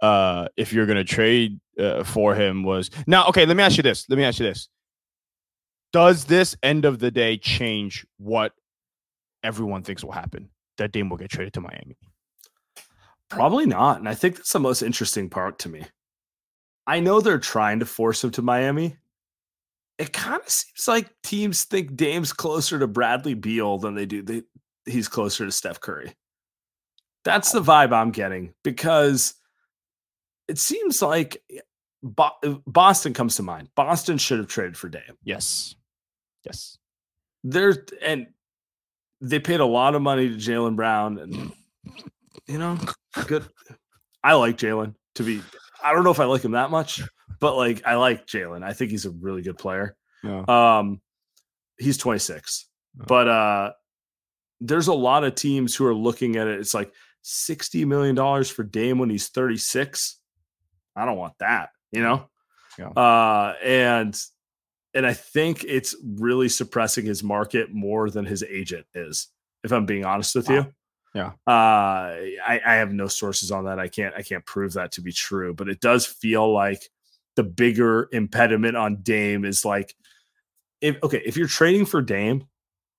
[0.00, 3.44] uh, if you're gonna trade uh, for him." Was now okay.
[3.46, 4.08] Let me ask you this.
[4.08, 4.68] Let me ask you this.
[5.92, 8.52] Does this end of the day change what
[9.42, 10.50] everyone thinks will happen?
[10.76, 11.96] That Dame will get traded to Miami.
[13.28, 13.98] Probably not.
[13.98, 15.84] And I think that's the most interesting part to me.
[16.88, 18.96] I know they're trying to force him to Miami.
[19.98, 24.22] It kind of seems like teams think Dame's closer to Bradley Beal than they do.
[24.22, 24.42] They,
[24.86, 26.14] he's closer to Steph Curry.
[27.24, 27.64] That's the oh.
[27.64, 29.34] vibe I'm getting because
[30.48, 31.42] it seems like
[32.02, 33.68] Bo- Boston comes to mind.
[33.74, 35.18] Boston should have traded for Dame.
[35.22, 35.74] Yes.
[36.46, 36.78] Yes.
[37.44, 38.28] There's and
[39.20, 41.52] they paid a lot of money to Jaylen Brown, and
[42.46, 42.78] you know,
[43.26, 43.44] good.
[44.24, 45.42] I like Jalen to be
[45.82, 47.02] I don't know if I like him that much,
[47.40, 48.62] but like I like Jaylen.
[48.62, 49.96] I think he's a really good player.
[50.22, 50.44] Yeah.
[50.48, 51.00] Um,
[51.78, 53.72] he's 26, but uh,
[54.60, 56.58] there's a lot of teams who are looking at it.
[56.60, 60.18] It's like 60 million dollars for Dame when he's 36.
[60.96, 62.28] I don't want that, you know.
[62.78, 62.88] Yeah.
[62.88, 64.20] Uh, and
[64.94, 69.28] and I think it's really suppressing his market more than his agent is.
[69.62, 70.54] If I'm being honest with wow.
[70.54, 70.72] you.
[71.18, 71.32] Yeah.
[71.48, 72.14] Uh,
[72.46, 73.80] I, I have no sources on that.
[73.80, 76.88] I can't I can't prove that to be true, but it does feel like
[77.34, 79.96] the bigger impediment on Dame is like
[80.80, 82.46] if okay, if you're trading for Dame,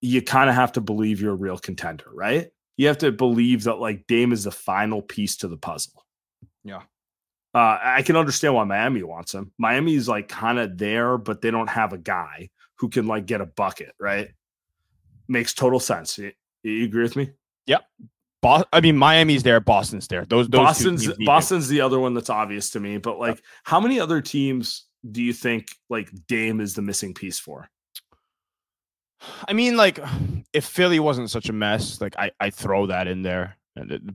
[0.02, 2.50] you kind of have to believe you're a real contender, right?
[2.76, 6.06] You have to believe that like Dame is the final piece to the puzzle.
[6.66, 6.82] Yeah.
[7.56, 9.54] Uh, I can understand why Miami wants him.
[9.58, 13.40] Miami's like kind of there, but they don't have a guy who can like get
[13.40, 14.28] a bucket, right?
[15.30, 16.18] Makes total sense.
[16.18, 17.32] You, you agree with me?
[17.70, 17.86] Yep.
[18.42, 20.26] Bo- I mean, Miami's there, Boston's there.
[20.26, 22.98] Those, those Boston's Boston's the other one that's obvious to me.
[22.98, 27.40] But like, how many other teams do you think like Dame is the missing piece
[27.40, 27.70] for?
[29.48, 30.00] I mean, like,
[30.54, 33.58] if Philly wasn't such a mess, like I I throw that in there.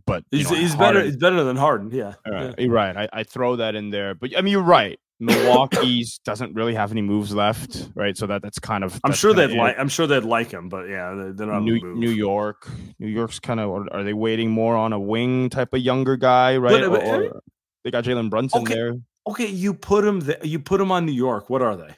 [0.04, 1.02] But he's, know, he's better.
[1.02, 1.90] He's better than Harden.
[1.90, 2.54] Yeah, right.
[2.58, 2.64] yeah.
[2.64, 2.96] You're right.
[2.96, 4.14] I, I throw that in there.
[4.14, 4.98] But I mean, you're right.
[5.24, 8.16] Milwaukee's doesn't really have any moves left, right?
[8.16, 9.00] So that that's kind of.
[9.04, 9.76] I'm sure they'd like.
[9.78, 11.62] I'm sure they'd like him, but yeah, they're not.
[11.62, 13.88] New, New York, New York's kind of.
[13.90, 16.88] Are they waiting more on a wing type of younger guy, right?
[16.88, 17.40] But, or, or
[17.84, 18.94] they got Jalen Brunson okay, there.
[19.26, 20.20] Okay, you put him.
[20.20, 21.50] Th- you put him on New York.
[21.50, 21.96] What are they?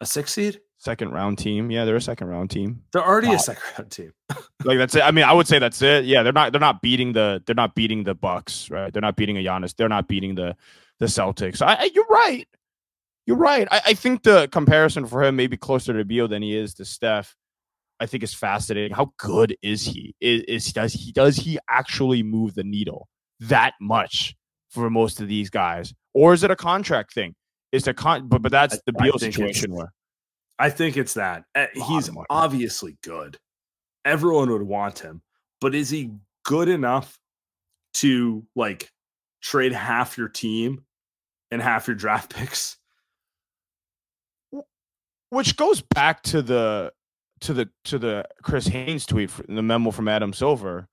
[0.00, 0.60] A six seed?
[0.78, 1.70] Second round team.
[1.70, 2.82] Yeah, they're a second round team.
[2.92, 3.34] They're already wow.
[3.34, 4.12] a second round team.
[4.64, 5.02] like that's it.
[5.02, 6.04] I mean, I would say that's it.
[6.04, 6.52] Yeah, they're not.
[6.52, 7.42] They're not beating the.
[7.46, 8.92] They're not beating the Bucks, right?
[8.92, 9.74] They're not beating a Giannis.
[9.76, 10.56] They're not beating the
[11.00, 11.62] the Celtics.
[11.62, 12.46] I, you're right.
[13.26, 13.66] You're right.
[13.70, 16.74] I, I, think the comparison for him may be closer to Beal than he is
[16.74, 17.34] to Steph.
[18.00, 18.92] I think is fascinating.
[18.92, 20.14] How good is he?
[20.20, 23.08] Is, is does he does he actually move the needle
[23.40, 24.34] that much
[24.68, 27.34] for most of these guys, or is it a contract thing?
[27.72, 28.28] Is a con?
[28.28, 29.92] But but that's the Beal situation where
[30.58, 33.38] I think it's that uh, he's obviously good.
[34.04, 35.22] Everyone would want him,
[35.60, 36.10] but is he
[36.44, 37.18] good enough
[37.94, 38.90] to like
[39.40, 40.84] trade half your team
[41.50, 42.76] and half your draft picks
[45.34, 46.92] which goes back to the
[47.40, 50.88] to the to the Chris Haynes tweet, the memo from Adam Silver.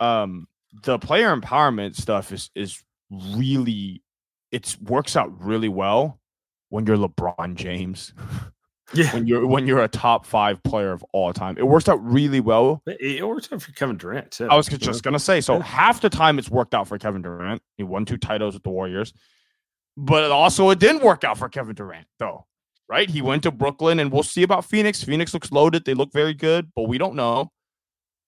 [0.00, 0.48] Um,
[0.82, 4.02] the player empowerment stuff is is really
[4.50, 6.20] it works out really well
[6.70, 8.12] when you're LeBron James.
[8.92, 9.12] Yeah.
[9.14, 11.56] when you're when you're a top five player of all time.
[11.58, 12.82] It works out really well.
[12.86, 14.46] It, works out for Kevin Durant too.
[14.48, 17.62] I was just gonna say, so half the time it's worked out for Kevin Durant.
[17.76, 19.12] He won two titles with the Warriors.
[19.96, 22.46] But also it didn't work out for Kevin Durant, though
[22.88, 23.08] right?
[23.08, 25.02] He went to Brooklyn, and we'll see about Phoenix.
[25.02, 27.50] Phoenix looks loaded; they look very good, but we don't know.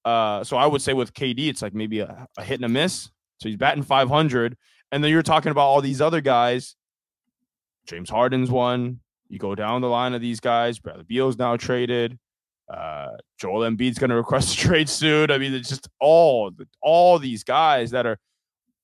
[0.04, 2.68] Uh, so I would say with KD, it's like maybe a, a hit and a
[2.68, 3.10] miss.
[3.40, 4.56] So he's batting 500,
[4.92, 6.76] and then you're talking about all these other guys.
[7.86, 9.00] James Harden's one.
[9.28, 10.78] You go down the line of these guys.
[10.78, 12.18] Bradley Beal's now traded.
[12.72, 15.30] Uh, Joel Embiid's going to request a trade soon.
[15.30, 18.18] I mean, it's just all all these guys that are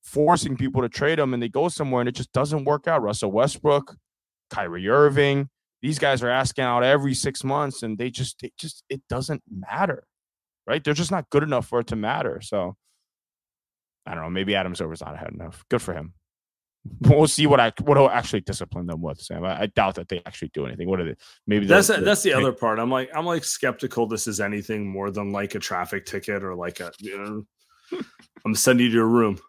[0.03, 3.01] forcing people to trade them, and they go somewhere and it just doesn't work out.
[3.01, 3.95] Russell Westbrook,
[4.49, 5.49] Kyrie Irving,
[5.83, 9.43] these guys are asking out every six months, and they just it just it doesn't
[9.51, 10.05] matter,
[10.65, 10.81] right?
[10.81, 12.39] They're just not good enough for it to matter.
[12.41, 12.77] So
[14.05, 14.29] I don't know.
[14.29, 15.63] Maybe Adam Silver's not ahead enough.
[15.69, 16.13] Good for him.
[17.01, 19.45] We'll see what I what will actually discipline them with, Sam.
[19.45, 20.89] I, I, doubt that they actually do anything.
[20.89, 21.15] What are they?
[21.47, 22.77] Maybe that's a, that's the other part.
[22.77, 24.05] I'm like I'm like skeptical.
[24.05, 26.91] This is anything more than like a traffic ticket or like a.
[26.99, 27.45] You
[27.91, 28.01] know,
[28.45, 29.39] I'm sending you to your room.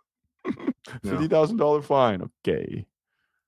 [1.03, 2.31] Fifty thousand dollar fine.
[2.47, 2.87] Okay.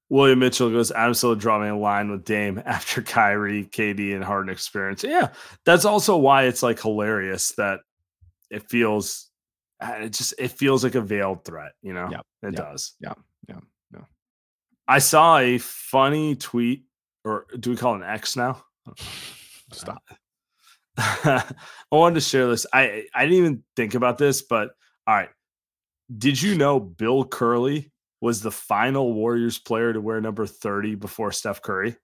[0.09, 4.53] William Mitchell goes I'm still drawing a line with Dame after Kyrie, KD, and Harden
[4.53, 5.03] experience.
[5.03, 5.29] Yeah,
[5.65, 7.81] that's also why it's like hilarious that
[8.51, 9.29] it feels
[9.81, 11.73] uh, it just it feels like a veiled threat.
[11.83, 12.57] You know, yeah, it yep.
[12.57, 12.95] does.
[13.01, 13.15] Yeah,
[13.49, 13.61] yeah,
[13.93, 14.05] yeah.
[14.87, 16.85] I saw a funny tweet,
[17.25, 18.63] or do we call it an X now?
[19.73, 20.03] Stop.
[20.99, 21.45] I
[21.91, 22.65] wanted to share this.
[22.73, 24.71] I I didn't even think about this, but
[25.07, 25.31] all right.
[26.17, 31.33] Did you know Bill Curley was the final Warriors player to wear number 30 before
[31.33, 31.97] Steph Curry?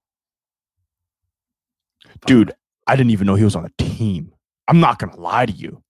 [2.26, 2.52] Dude,
[2.86, 4.34] I didn't even know he was on a team.
[4.68, 5.82] I'm not going to lie to you.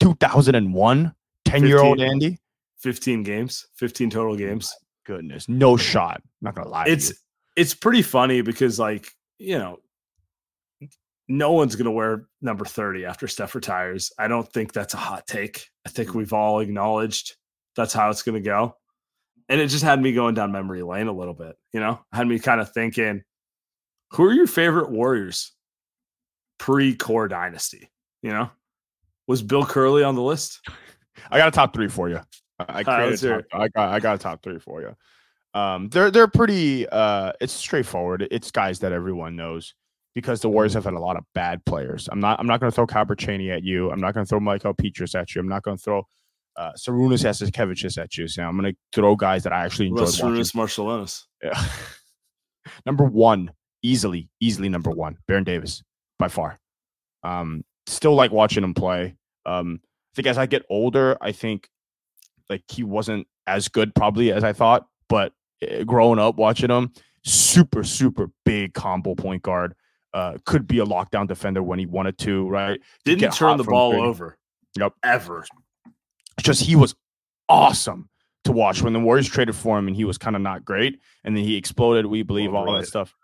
[0.00, 1.14] 2001,
[1.44, 2.38] 10 year old Andy?
[2.78, 6.16] 15 games, 15 total games goodness, no shot.
[6.24, 6.86] I'm not gonna lie.
[6.88, 7.12] It's
[7.56, 9.78] it's pretty funny because like you know,
[11.28, 14.12] no one's gonna wear number thirty after Steph retires.
[14.18, 15.68] I don't think that's a hot take.
[15.86, 16.14] I think mm.
[16.16, 17.36] we've all acknowledged
[17.76, 18.76] that's how it's gonna go,
[19.48, 21.56] and it just had me going down memory lane a little bit.
[21.72, 23.22] You know, had me kind of thinking,
[24.10, 25.52] who are your favorite Warriors
[26.58, 27.90] pre Core Dynasty?
[28.22, 28.50] You know,
[29.26, 30.60] was Bill Curley on the list?
[31.30, 32.20] I got a top three for you.
[32.58, 34.94] I created top, I got I got a top three for you.
[35.58, 36.88] Um, they're they're pretty.
[36.88, 38.26] Uh, it's straightforward.
[38.30, 39.74] It's guys that everyone knows
[40.14, 42.08] because the Warriors have had a lot of bad players.
[42.10, 43.90] I'm not I'm not going to throw Calbert Cheney at you.
[43.90, 45.40] I'm not going to throw Michael Pietrus at you.
[45.40, 46.06] I'm not going to throw
[46.56, 48.28] uh, Sarunas Jasikevičius at you.
[48.28, 50.04] So I'm going to throw guys that I actually enjoy.
[50.04, 51.22] Sarunas Marciulionis.
[51.42, 51.60] Yeah.
[52.86, 53.50] number one,
[53.82, 55.82] easily, easily number one, Baron Davis
[56.18, 56.58] by far.
[57.22, 59.16] Um, still like watching him play.
[59.46, 61.68] Um, I think as I get older, I think
[62.48, 66.92] like he wasn't as good probably as I thought, but eh, growing up watching him,
[67.24, 69.74] super super big combo point guard.
[70.12, 72.80] Uh, could be a lockdown defender when he wanted to, right?
[73.04, 74.38] Didn't turn the ball over.
[74.78, 74.92] Yep.
[75.02, 75.44] Ever.
[76.40, 76.94] Just he was
[77.48, 78.08] awesome
[78.44, 81.00] to watch when the Warriors traded for him and he was kind of not great.
[81.24, 82.80] And then he exploded, we believe, all, all right.
[82.80, 83.14] that stuff.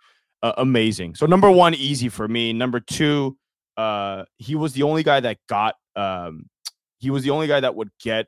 [0.42, 1.14] Uh, amazing.
[1.14, 2.52] So number one, easy for me.
[2.52, 3.36] Number two,
[3.76, 6.46] uh, he was the only guy that got um,
[6.98, 8.26] he was the only guy that would get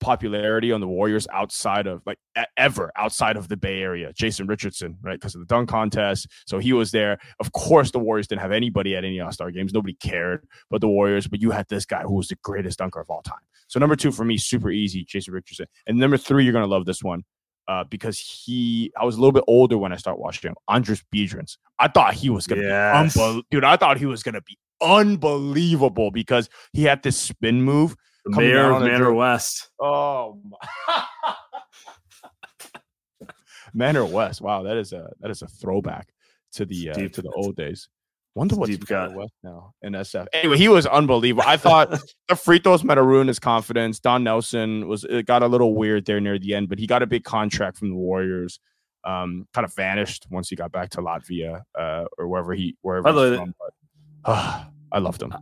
[0.00, 2.18] popularity on the Warriors outside of like
[2.56, 4.12] ever outside of the Bay Area.
[4.12, 5.20] Jason Richardson, right?
[5.20, 6.26] Because of the dunk contest.
[6.46, 7.18] So he was there.
[7.38, 9.72] Of course, the Warriors didn't have anybody at any All Star games.
[9.72, 11.28] Nobody cared but the Warriors.
[11.28, 13.38] But you had this guy who was the greatest dunker of all time.
[13.70, 15.66] So number two for me, super easy, Jason Richardson.
[15.86, 17.24] And number three, you're gonna love this one.
[17.68, 20.56] Uh, because he, I was a little bit older when I started watching him.
[20.68, 21.56] Andris Biedrins.
[21.78, 23.14] I thought he was gonna yes.
[23.14, 23.64] be unbelievable, dude.
[23.64, 28.72] I thought he was gonna be unbelievable because he had this spin move the mayor
[28.72, 29.70] of Manor West.
[29.78, 30.42] Oh,
[33.72, 34.40] Manor West.
[34.40, 36.08] Wow, that is a that is a throwback
[36.54, 37.88] to the uh, to the old days.
[38.34, 40.26] Wonder what's deep Manor West now in SF.
[40.32, 41.42] Anyway, he was unbelievable.
[41.46, 41.90] I thought
[42.28, 43.98] the free throws might have ruined his confidence.
[43.98, 47.02] Don Nelson was it got a little weird there near the end, but he got
[47.02, 48.60] a big contract from the Warriors.
[49.02, 53.08] Um, kind of vanished once he got back to Latvia uh, or wherever he wherever.
[53.08, 55.34] He's from, but, uh, I loved him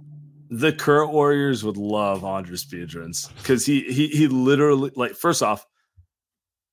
[0.50, 5.66] the current Warriors would love Andris Biedrins because he he he literally like first off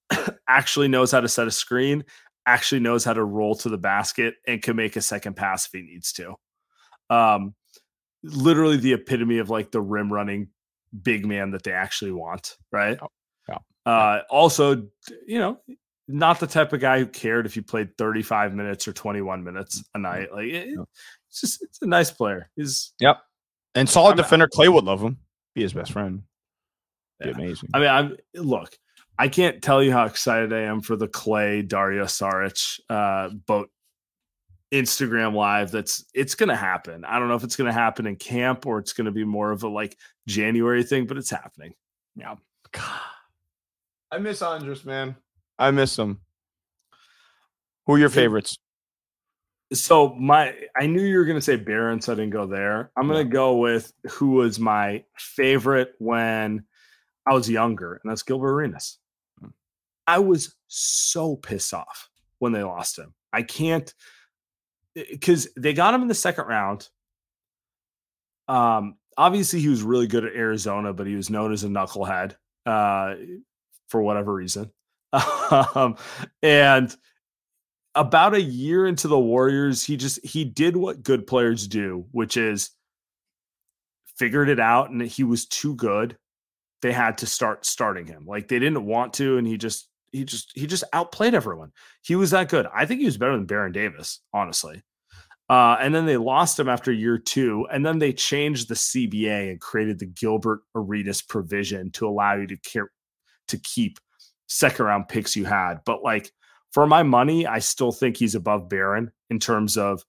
[0.47, 2.03] actually knows how to set a screen,
[2.45, 5.71] actually knows how to roll to the basket, and can make a second pass if
[5.71, 6.35] he needs to.
[7.09, 7.55] Um,
[8.23, 10.49] literally the epitome of like the rim running
[11.03, 12.97] big man that they actually want, right?
[13.01, 13.07] Oh,
[13.49, 13.57] yeah.
[13.85, 14.87] Uh, also,
[15.27, 15.59] you know,
[16.07, 19.83] not the type of guy who cared if you played 35 minutes or 21 minutes
[19.93, 20.31] a night.
[20.31, 20.77] Like it,
[21.29, 22.49] it's just it's a nice player.
[22.55, 23.17] He's yep.
[23.73, 25.17] And solid I'm, defender Clay would love him.
[25.53, 26.23] Be his best friend.
[27.19, 27.35] Be yeah.
[27.35, 27.69] amazing.
[27.73, 28.77] I mean, I'm look.
[29.17, 33.69] I can't tell you how excited I am for the Clay Dario Saric uh, boat
[34.73, 35.71] Instagram live.
[35.71, 37.05] That's it's going to happen.
[37.05, 39.23] I don't know if it's going to happen in camp or it's going to be
[39.23, 41.73] more of a like January thing, but it's happening.
[42.15, 42.35] Yeah.
[42.71, 42.83] God.
[44.11, 45.15] I miss Andris, man.
[45.57, 46.19] I miss him.
[47.85, 48.57] Who are your favorites?
[49.73, 52.91] So my, I knew you were going to say Baron, so I didn't go there.
[52.95, 56.65] I'm going to go with who was my favorite when
[57.25, 58.99] I was younger, and that's Gilbert Arenas.
[60.07, 63.13] I was so pissed off when they lost him.
[63.33, 63.93] I can't
[64.95, 66.87] because they got him in the second round.
[68.47, 72.35] Um, obviously, he was really good at Arizona, but he was known as a knucklehead
[72.65, 73.15] uh,
[73.87, 74.71] for whatever reason.
[75.75, 75.97] um,
[76.41, 76.95] and
[77.93, 82.37] about a year into the Warriors, he just he did what good players do, which
[82.37, 82.71] is
[84.17, 86.17] figured it out, and he was too good.
[86.81, 88.25] They had to start starting him.
[88.25, 91.71] Like they didn't want to, and he just he just he just outplayed everyone.
[92.01, 92.67] He was that good.
[92.73, 94.81] I think he was better than Baron Davis, honestly.
[95.47, 99.51] Uh, and then they lost him after year two, and then they changed the CBA
[99.51, 102.89] and created the Gilbert Arenas provision to allow you to care
[103.49, 103.99] to keep
[104.47, 105.81] second round picks you had.
[105.85, 106.31] But like
[106.71, 110.03] for my money, I still think he's above Baron in terms of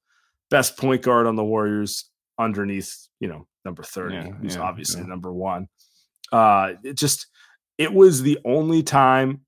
[0.51, 5.03] best point guard on the Warriors underneath, you know, number 30, yeah, who's yeah, obviously
[5.03, 5.09] yeah.
[5.09, 5.69] number one.
[6.33, 7.27] Uh it just
[7.79, 9.46] it was the only time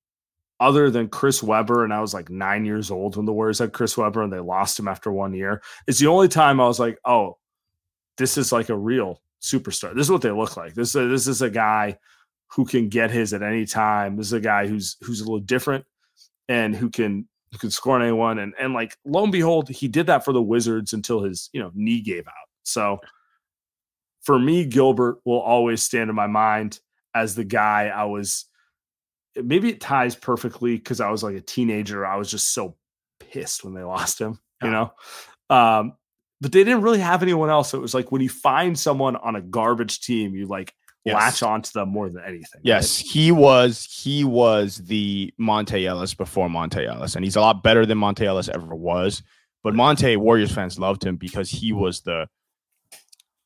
[0.60, 3.72] other than Chris Webber, and I was like nine years old when the Warriors had
[3.72, 5.62] Chris Webber and they lost him after one year.
[5.86, 7.38] It's the only time I was like, oh,
[8.16, 9.94] this is like a real superstar.
[9.94, 10.74] This is what they look like.
[10.74, 11.98] This is a, this is a guy
[12.48, 14.16] who can get his at any time.
[14.16, 15.84] This is a guy who's who's a little different
[16.48, 18.38] and who can who can score on anyone.
[18.38, 21.60] And and like lo and behold, he did that for the Wizards until his you
[21.60, 22.48] know knee gave out.
[22.64, 22.98] So
[24.22, 26.80] for me, Gilbert will always stand in my mind
[27.14, 28.46] as the guy I was
[29.44, 32.06] maybe it ties perfectly because I was like a teenager.
[32.06, 32.76] I was just so
[33.18, 34.92] pissed when they lost him, you know.
[35.50, 35.94] Um,
[36.40, 37.70] but they didn't really have anyone else.
[37.70, 40.72] So it was like when you find someone on a garbage team, you like
[41.04, 41.14] yes.
[41.14, 42.60] latch onto them more than anything.
[42.62, 43.10] Yes, right?
[43.10, 47.84] he was he was the Monta Ellis before Monta Ellis, and he's a lot better
[47.84, 49.22] than Monta Ellis ever was.
[49.64, 52.28] But Monta Warriors fans loved him because he was the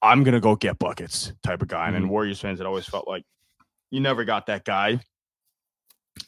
[0.03, 1.87] I'm gonna go get buckets type of guy.
[1.87, 1.97] Mm-hmm.
[1.97, 3.25] And Warriors fans had always felt like
[3.91, 5.01] you never got that guy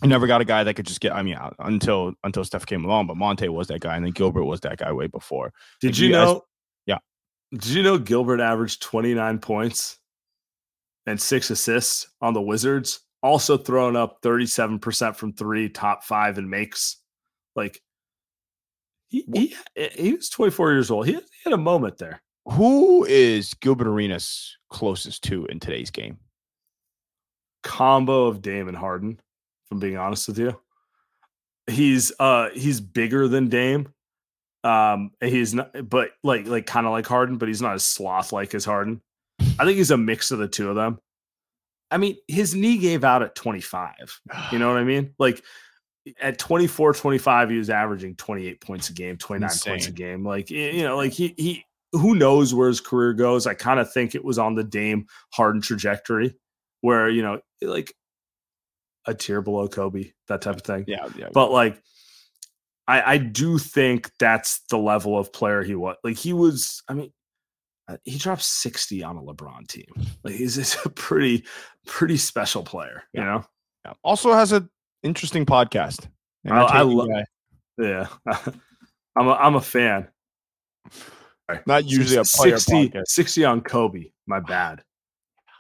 [0.03, 1.15] I never got a guy that could just get.
[1.15, 4.45] I mean, until until Steph came along, but Monta was that guy, and then Gilbert
[4.45, 5.53] was that guy way before.
[5.81, 6.35] Did like, you, know?
[6.35, 6.43] Guys,
[6.87, 6.99] yeah.
[7.53, 9.99] Did you know Gilbert averaged twenty nine points
[11.07, 13.01] and six assists on the Wizards?
[13.23, 16.97] Also throwing up thirty seven percent from three, top five in makes.
[17.55, 17.81] Like
[19.09, 21.07] he he, eh, he was twenty four years old.
[21.07, 22.23] He had, he had a moment there.
[22.47, 26.19] Who is Gilbert Arenas closest to in today's game?
[27.63, 29.19] Combo of Dame and Harden
[29.71, 30.59] I'm being honest with you.
[31.67, 33.89] He's uh he's bigger than Dame.
[34.63, 38.33] Um he's not but like like kind of like Harden, but he's not as sloth
[38.33, 39.01] like as Harden.
[39.59, 40.99] I think he's a mix of the two of them.
[41.91, 44.21] I mean, his knee gave out at 25.
[44.51, 45.15] You know what I mean?
[45.19, 45.43] Like
[46.21, 49.71] at 24, 25, he was averaging 28 points a game, 29 Insane.
[49.73, 50.25] points a game.
[50.25, 53.47] Like, you know, like he, he, who knows where his career goes?
[53.47, 56.35] I kind of think it was on the Dame Harden trajectory
[56.81, 57.95] where, you know, like
[59.07, 60.85] a tier below Kobe, that type of thing.
[60.87, 61.29] Yeah, yeah.
[61.33, 61.81] But like,
[62.87, 65.97] I I do think that's the level of player he was.
[66.05, 66.83] Like he was.
[66.89, 67.13] I mean,
[67.89, 69.87] uh, he dropped sixty on a LeBron team.
[70.23, 71.45] Like he's, he's a pretty
[71.87, 73.03] pretty special player.
[73.13, 73.21] Yeah.
[73.21, 73.45] You know.
[73.85, 73.93] Yeah.
[74.03, 74.71] Also has an
[75.03, 76.09] interesting podcast.
[76.49, 77.09] I, I love.
[77.79, 78.07] Yeah,
[79.17, 80.09] I'm a I'm a fan.
[81.67, 83.07] Not usually a player 60, podcast.
[83.07, 84.05] 60 on Kobe.
[84.27, 84.83] My bad.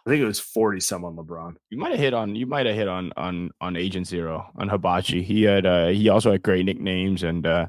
[0.07, 1.55] I think it was 40 some on LeBron.
[1.71, 4.69] You might have hit on you might have hit on on on Agent Zero on
[4.69, 5.23] Hibachi.
[5.23, 7.69] He had uh he also had great nicknames and uh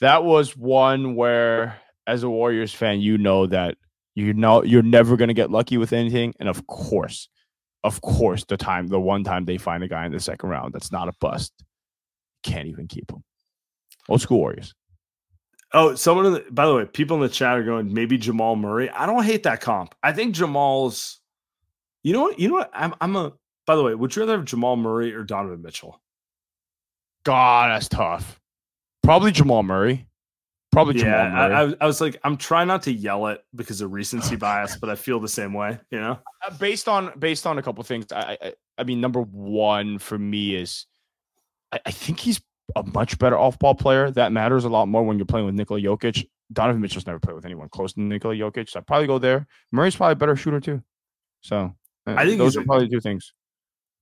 [0.00, 3.76] that was one where as a Warriors fan you know that
[4.14, 7.28] you know you're never going to get lucky with anything and of course
[7.84, 10.72] of course the time the one time they find a guy in the second round
[10.72, 11.52] that's not a bust
[12.46, 13.22] can't even keep him.
[14.08, 14.74] Old school Warriors.
[15.72, 18.56] Oh, someone in the, by the way, people in the chat are going maybe Jamal
[18.56, 18.88] Murray.
[18.88, 19.94] I don't hate that comp.
[20.02, 21.20] I think Jamal's
[22.06, 22.38] you know what?
[22.38, 22.70] You know what?
[22.72, 23.32] I'm I'm a.
[23.66, 26.00] By the way, would you rather have Jamal Murray or Donovan Mitchell?
[27.24, 28.40] God, that's tough.
[29.02, 30.06] Probably Jamal Murray.
[30.70, 31.54] Probably yeah, Jamal Murray.
[31.54, 34.76] I, I, I was like, I'm trying not to yell it because of recency bias,
[34.76, 35.80] but I feel the same way.
[35.90, 38.06] You know, uh, based on based on a couple things.
[38.12, 40.86] I, I I mean, number one for me is
[41.72, 42.40] I, I think he's
[42.76, 44.12] a much better off ball player.
[44.12, 46.28] That matters a lot more when you're playing with Nikola Jokic.
[46.52, 48.70] Donovan Mitchell's never played with anyone close to Nikola Jokic.
[48.70, 49.48] So I'd probably go there.
[49.72, 50.80] Murray's probably a better shooter too.
[51.40, 51.74] So
[52.06, 53.32] I think those are probably two things.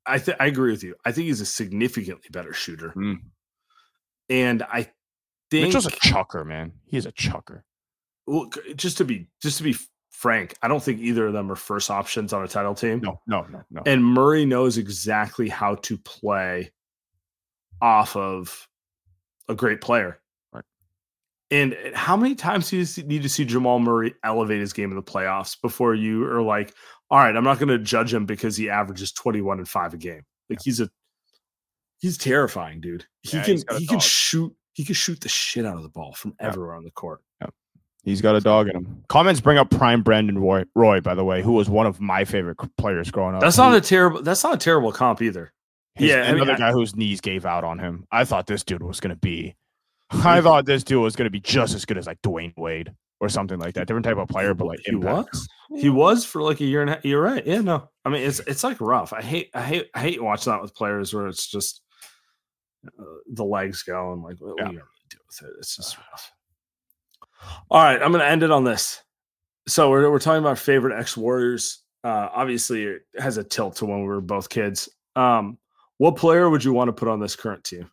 [0.06, 0.94] I think I agree with you.
[1.04, 3.16] I think he's a significantly better shooter, mm.
[4.28, 4.88] and I
[5.50, 6.72] think Mitchell's a chucker, man.
[6.86, 7.64] He's a chucker.
[8.26, 9.76] Well, just to be just to be
[10.10, 13.00] frank, I don't think either of them are first options on a title team.
[13.00, 13.82] No, no, no, no.
[13.86, 16.70] And Murray knows exactly how to play
[17.80, 18.68] off of
[19.48, 20.20] a great player.
[20.52, 20.64] Right.
[21.50, 24.96] And how many times do you need to see Jamal Murray elevate his game in
[24.96, 26.74] the playoffs before you are like,
[27.10, 29.96] all right, I'm not going to judge him because he averages 21 and 5 a
[29.96, 30.22] game.
[30.50, 30.90] Like he's a
[31.98, 33.06] he's terrifying, dude.
[33.22, 36.12] He yeah, can he can shoot he can shoot the shit out of the ball
[36.12, 37.20] from everywhere on the court.
[38.04, 39.02] He's got a dog in him.
[39.08, 42.26] Comments bring up prime Brandon Roy, Roy, by the way, who was one of my
[42.26, 43.40] favorite players growing up.
[43.40, 44.22] That's not a terrible.
[44.22, 45.54] That's not a terrible comp either.
[45.94, 48.06] His, yeah, I mean, another I- guy whose knees gave out on him.
[48.12, 49.54] I thought this dude was gonna be.
[50.10, 52.92] I thought this dude was gonna be just as good as like Dwyane Wade
[53.24, 53.86] or something like that.
[53.86, 55.30] Different type of player, but like he impact.
[55.32, 55.48] was.
[55.80, 57.04] He was for like a year and a half.
[57.04, 57.44] You're right.
[57.46, 57.88] Yeah, no.
[58.04, 59.12] I mean, it's it's like rough.
[59.12, 61.80] I hate I hate I hate watching that with players where it's just
[62.86, 63.02] uh,
[63.32, 64.64] the legs go and like what, Yeah.
[64.70, 65.54] you gonna do with it?
[65.58, 66.32] It's just rough.
[67.70, 69.02] All right, I'm gonna end it on this.
[69.66, 71.82] So we're we're talking about favorite ex Warriors.
[72.04, 74.88] Uh, obviously, it has a tilt to when we were both kids.
[75.16, 75.56] Um,
[75.96, 77.90] what player would you want to put on this current team?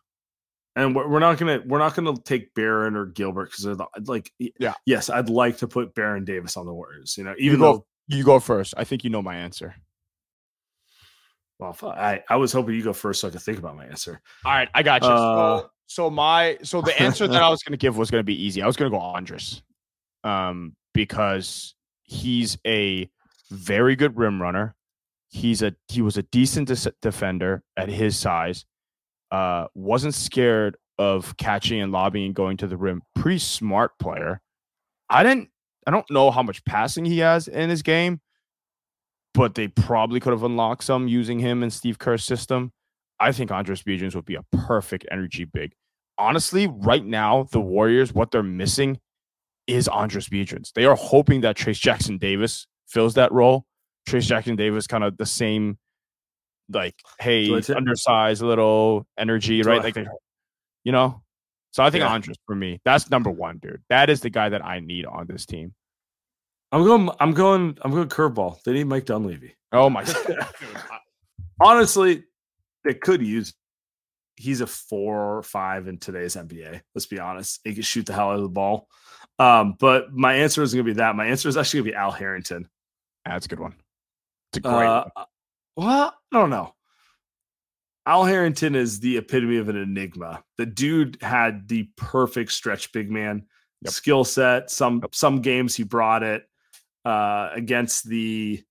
[0.74, 4.32] And we're, not gonna we're not gonna take Baron or Gilbert because they're the, like
[4.38, 4.72] Yeah.
[4.86, 7.16] yes I'd like to put Baron Davis on the Warriors.
[7.18, 8.74] You know You even go, though you go first.
[8.76, 9.74] I think you know my answer.
[11.58, 14.20] well I I was hoping you go first so I could think about my answer.
[14.44, 15.08] All right, I got you.
[15.08, 18.20] Uh, so, so my so the answer that I was going to give was going
[18.20, 18.62] to be easy.
[18.62, 19.60] I was going to go Andris,
[20.24, 23.10] um, because he's a
[23.50, 24.74] very good rim runner.
[25.28, 26.70] He's a he was a decent
[27.02, 28.64] defender at his size.
[29.32, 33.02] Uh, wasn't scared of catching and lobbying, and going to the rim.
[33.14, 34.40] Pretty smart player.
[35.10, 35.48] I didn't.
[35.86, 38.20] I don't know how much passing he has in his game,
[39.34, 42.72] but they probably could have unlocked some using him in Steve Kerr's system.
[43.18, 45.72] I think Andris Biedrins would be a perfect energy big.
[46.18, 49.00] Honestly, right now, the Warriors, what they're missing
[49.66, 50.72] is Andris Biedrins.
[50.74, 53.64] They are hoping that Trayce Jackson Davis fills that role.
[54.08, 55.78] Trayce Jackson Davis, kind of the same,
[56.74, 59.82] like, hey, undersized, little energy, right?
[59.82, 59.96] Like,
[60.84, 61.22] you know.
[61.72, 62.18] So I think Yeah.
[62.18, 63.82] Andris for me, that's number one, dude.
[63.88, 65.74] That is the guy that I need on this team.
[66.70, 68.62] I'm going I'm going I'm going curveball.
[68.62, 69.54] They need Mike Dunleavy.
[69.72, 70.04] Oh my
[71.60, 72.24] Honestly,
[72.84, 73.54] they could use.
[74.36, 76.80] He's a four or five in today's NBA.
[76.94, 77.60] Let's be honest.
[77.64, 78.88] He can shoot the hell out of the ball.
[79.38, 81.14] Um, but my answer isn't going to be that.
[81.14, 82.68] My answer is actually going to be Al Harrington.
[83.24, 83.74] that's a good one.
[84.50, 84.86] It's a great.
[84.86, 85.26] Uh, one.
[85.76, 86.74] Well, I don't know.
[88.04, 90.42] Al Harrington is the epitome of an enigma.
[90.58, 93.46] The dude had the perfect stretch big man
[93.82, 93.92] Yep.
[93.92, 94.70] skill set.
[94.70, 96.44] Some some games he brought it
[97.04, 98.62] uh, against the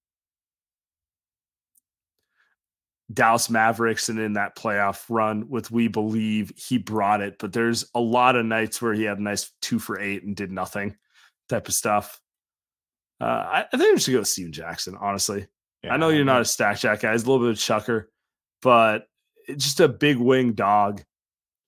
[3.12, 7.36] Dallas Mavericks and in that playoff run with We Believe, he brought it.
[7.40, 10.34] But there's a lot of nights where he had a nice two for eight and
[10.34, 10.96] did nothing
[11.50, 12.22] type of stuff.
[13.20, 15.48] Uh, I, I think we should go with Stephen Jackson, honestly.
[15.90, 17.12] I know you're not a stack jack guy.
[17.14, 18.10] He's a little bit of chucker,
[18.62, 19.08] but
[19.48, 21.02] it's just a big wing dog.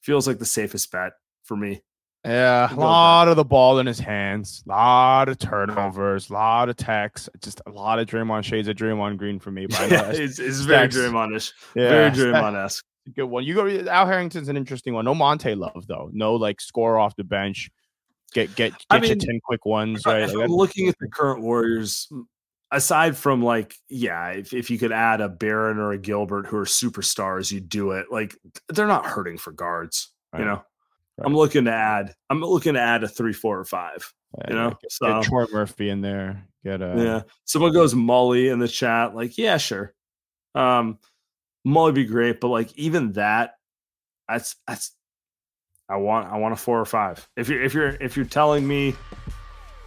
[0.01, 1.81] Feels like the safest bet for me.
[2.25, 6.69] Yeah, a lot of the ball in his hands, a lot of turnovers, a lot
[6.69, 9.65] of techs, just a lot of Draymond shades of Draymond Green for me.
[9.65, 10.87] Know that's it's, it's very.
[10.87, 11.51] Draymond-ish.
[11.75, 12.85] yeah, very Draymond esque.
[13.13, 13.43] good one.
[13.43, 13.67] You go.
[13.89, 15.03] Al Harrington's an interesting one.
[15.03, 16.09] No Monta Love though.
[16.13, 17.69] No like score off the bench.
[18.33, 20.33] Get get get I your mean, ten quick ones right.
[20.33, 22.09] Like, looking at the current Warriors,
[22.73, 26.57] aside from like, yeah, if, if you could add a Baron or a Gilbert who
[26.57, 28.07] are superstars, you do it.
[28.11, 28.35] Like
[28.69, 30.45] they're not hurting for guards, you Right.
[30.47, 30.63] know.
[31.23, 32.15] I'm looking to add.
[32.31, 34.11] I'm looking to add a three, four, or five.
[34.49, 36.47] you know, get, so- get Troy Murphy in there.
[36.65, 37.21] Get a yeah.
[37.45, 39.13] Someone goes Molly in the chat.
[39.13, 39.93] Like, yeah, sure.
[40.55, 40.97] Um,
[41.65, 43.55] Molly be great, but like even that,
[44.27, 44.95] that's that's.
[45.89, 47.27] I want I want a four or five.
[47.37, 48.95] If you're if you're if you're telling me,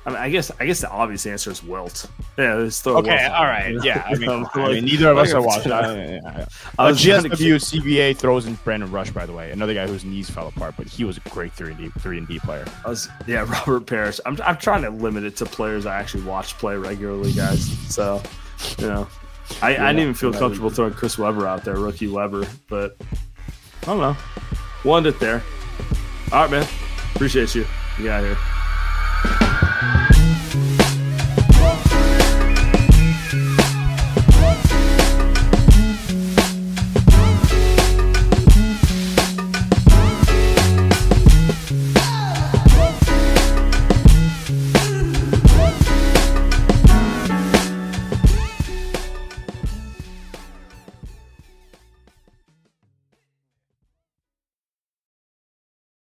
[0.07, 2.09] I mean, I guess I guess the obvious answer is Wilt.
[2.39, 3.71] Yeah, let's throw Okay, on all there, right.
[3.73, 3.85] you know?
[3.85, 5.73] Yeah, I mean, Um, I mean neither of us are watching.
[5.73, 6.47] it's- I, yeah, yeah.
[6.79, 9.75] I Uh, was trying to GSW CBA throws in Brandon Rush, by the way, another
[9.75, 12.29] guy whose knees fell apart, but he was a great three and D three and
[12.29, 12.65] D player.
[12.85, 14.21] I was, yeah, Robert Parish.
[14.25, 17.67] I'm, I'm trying to limit it to players I actually watch play regularly, guys.
[17.93, 18.23] So,
[18.79, 19.09] you know,
[19.61, 22.97] I, I didn't even feel comfortable throwing Chris Webber out there, rookie Webber, but
[23.83, 24.17] I don't know.
[24.85, 25.43] Wanted it there.
[26.33, 26.67] All right, man.
[27.17, 27.67] Appreciate you.
[27.99, 28.37] You got here.
[29.23, 30.06] Thank you.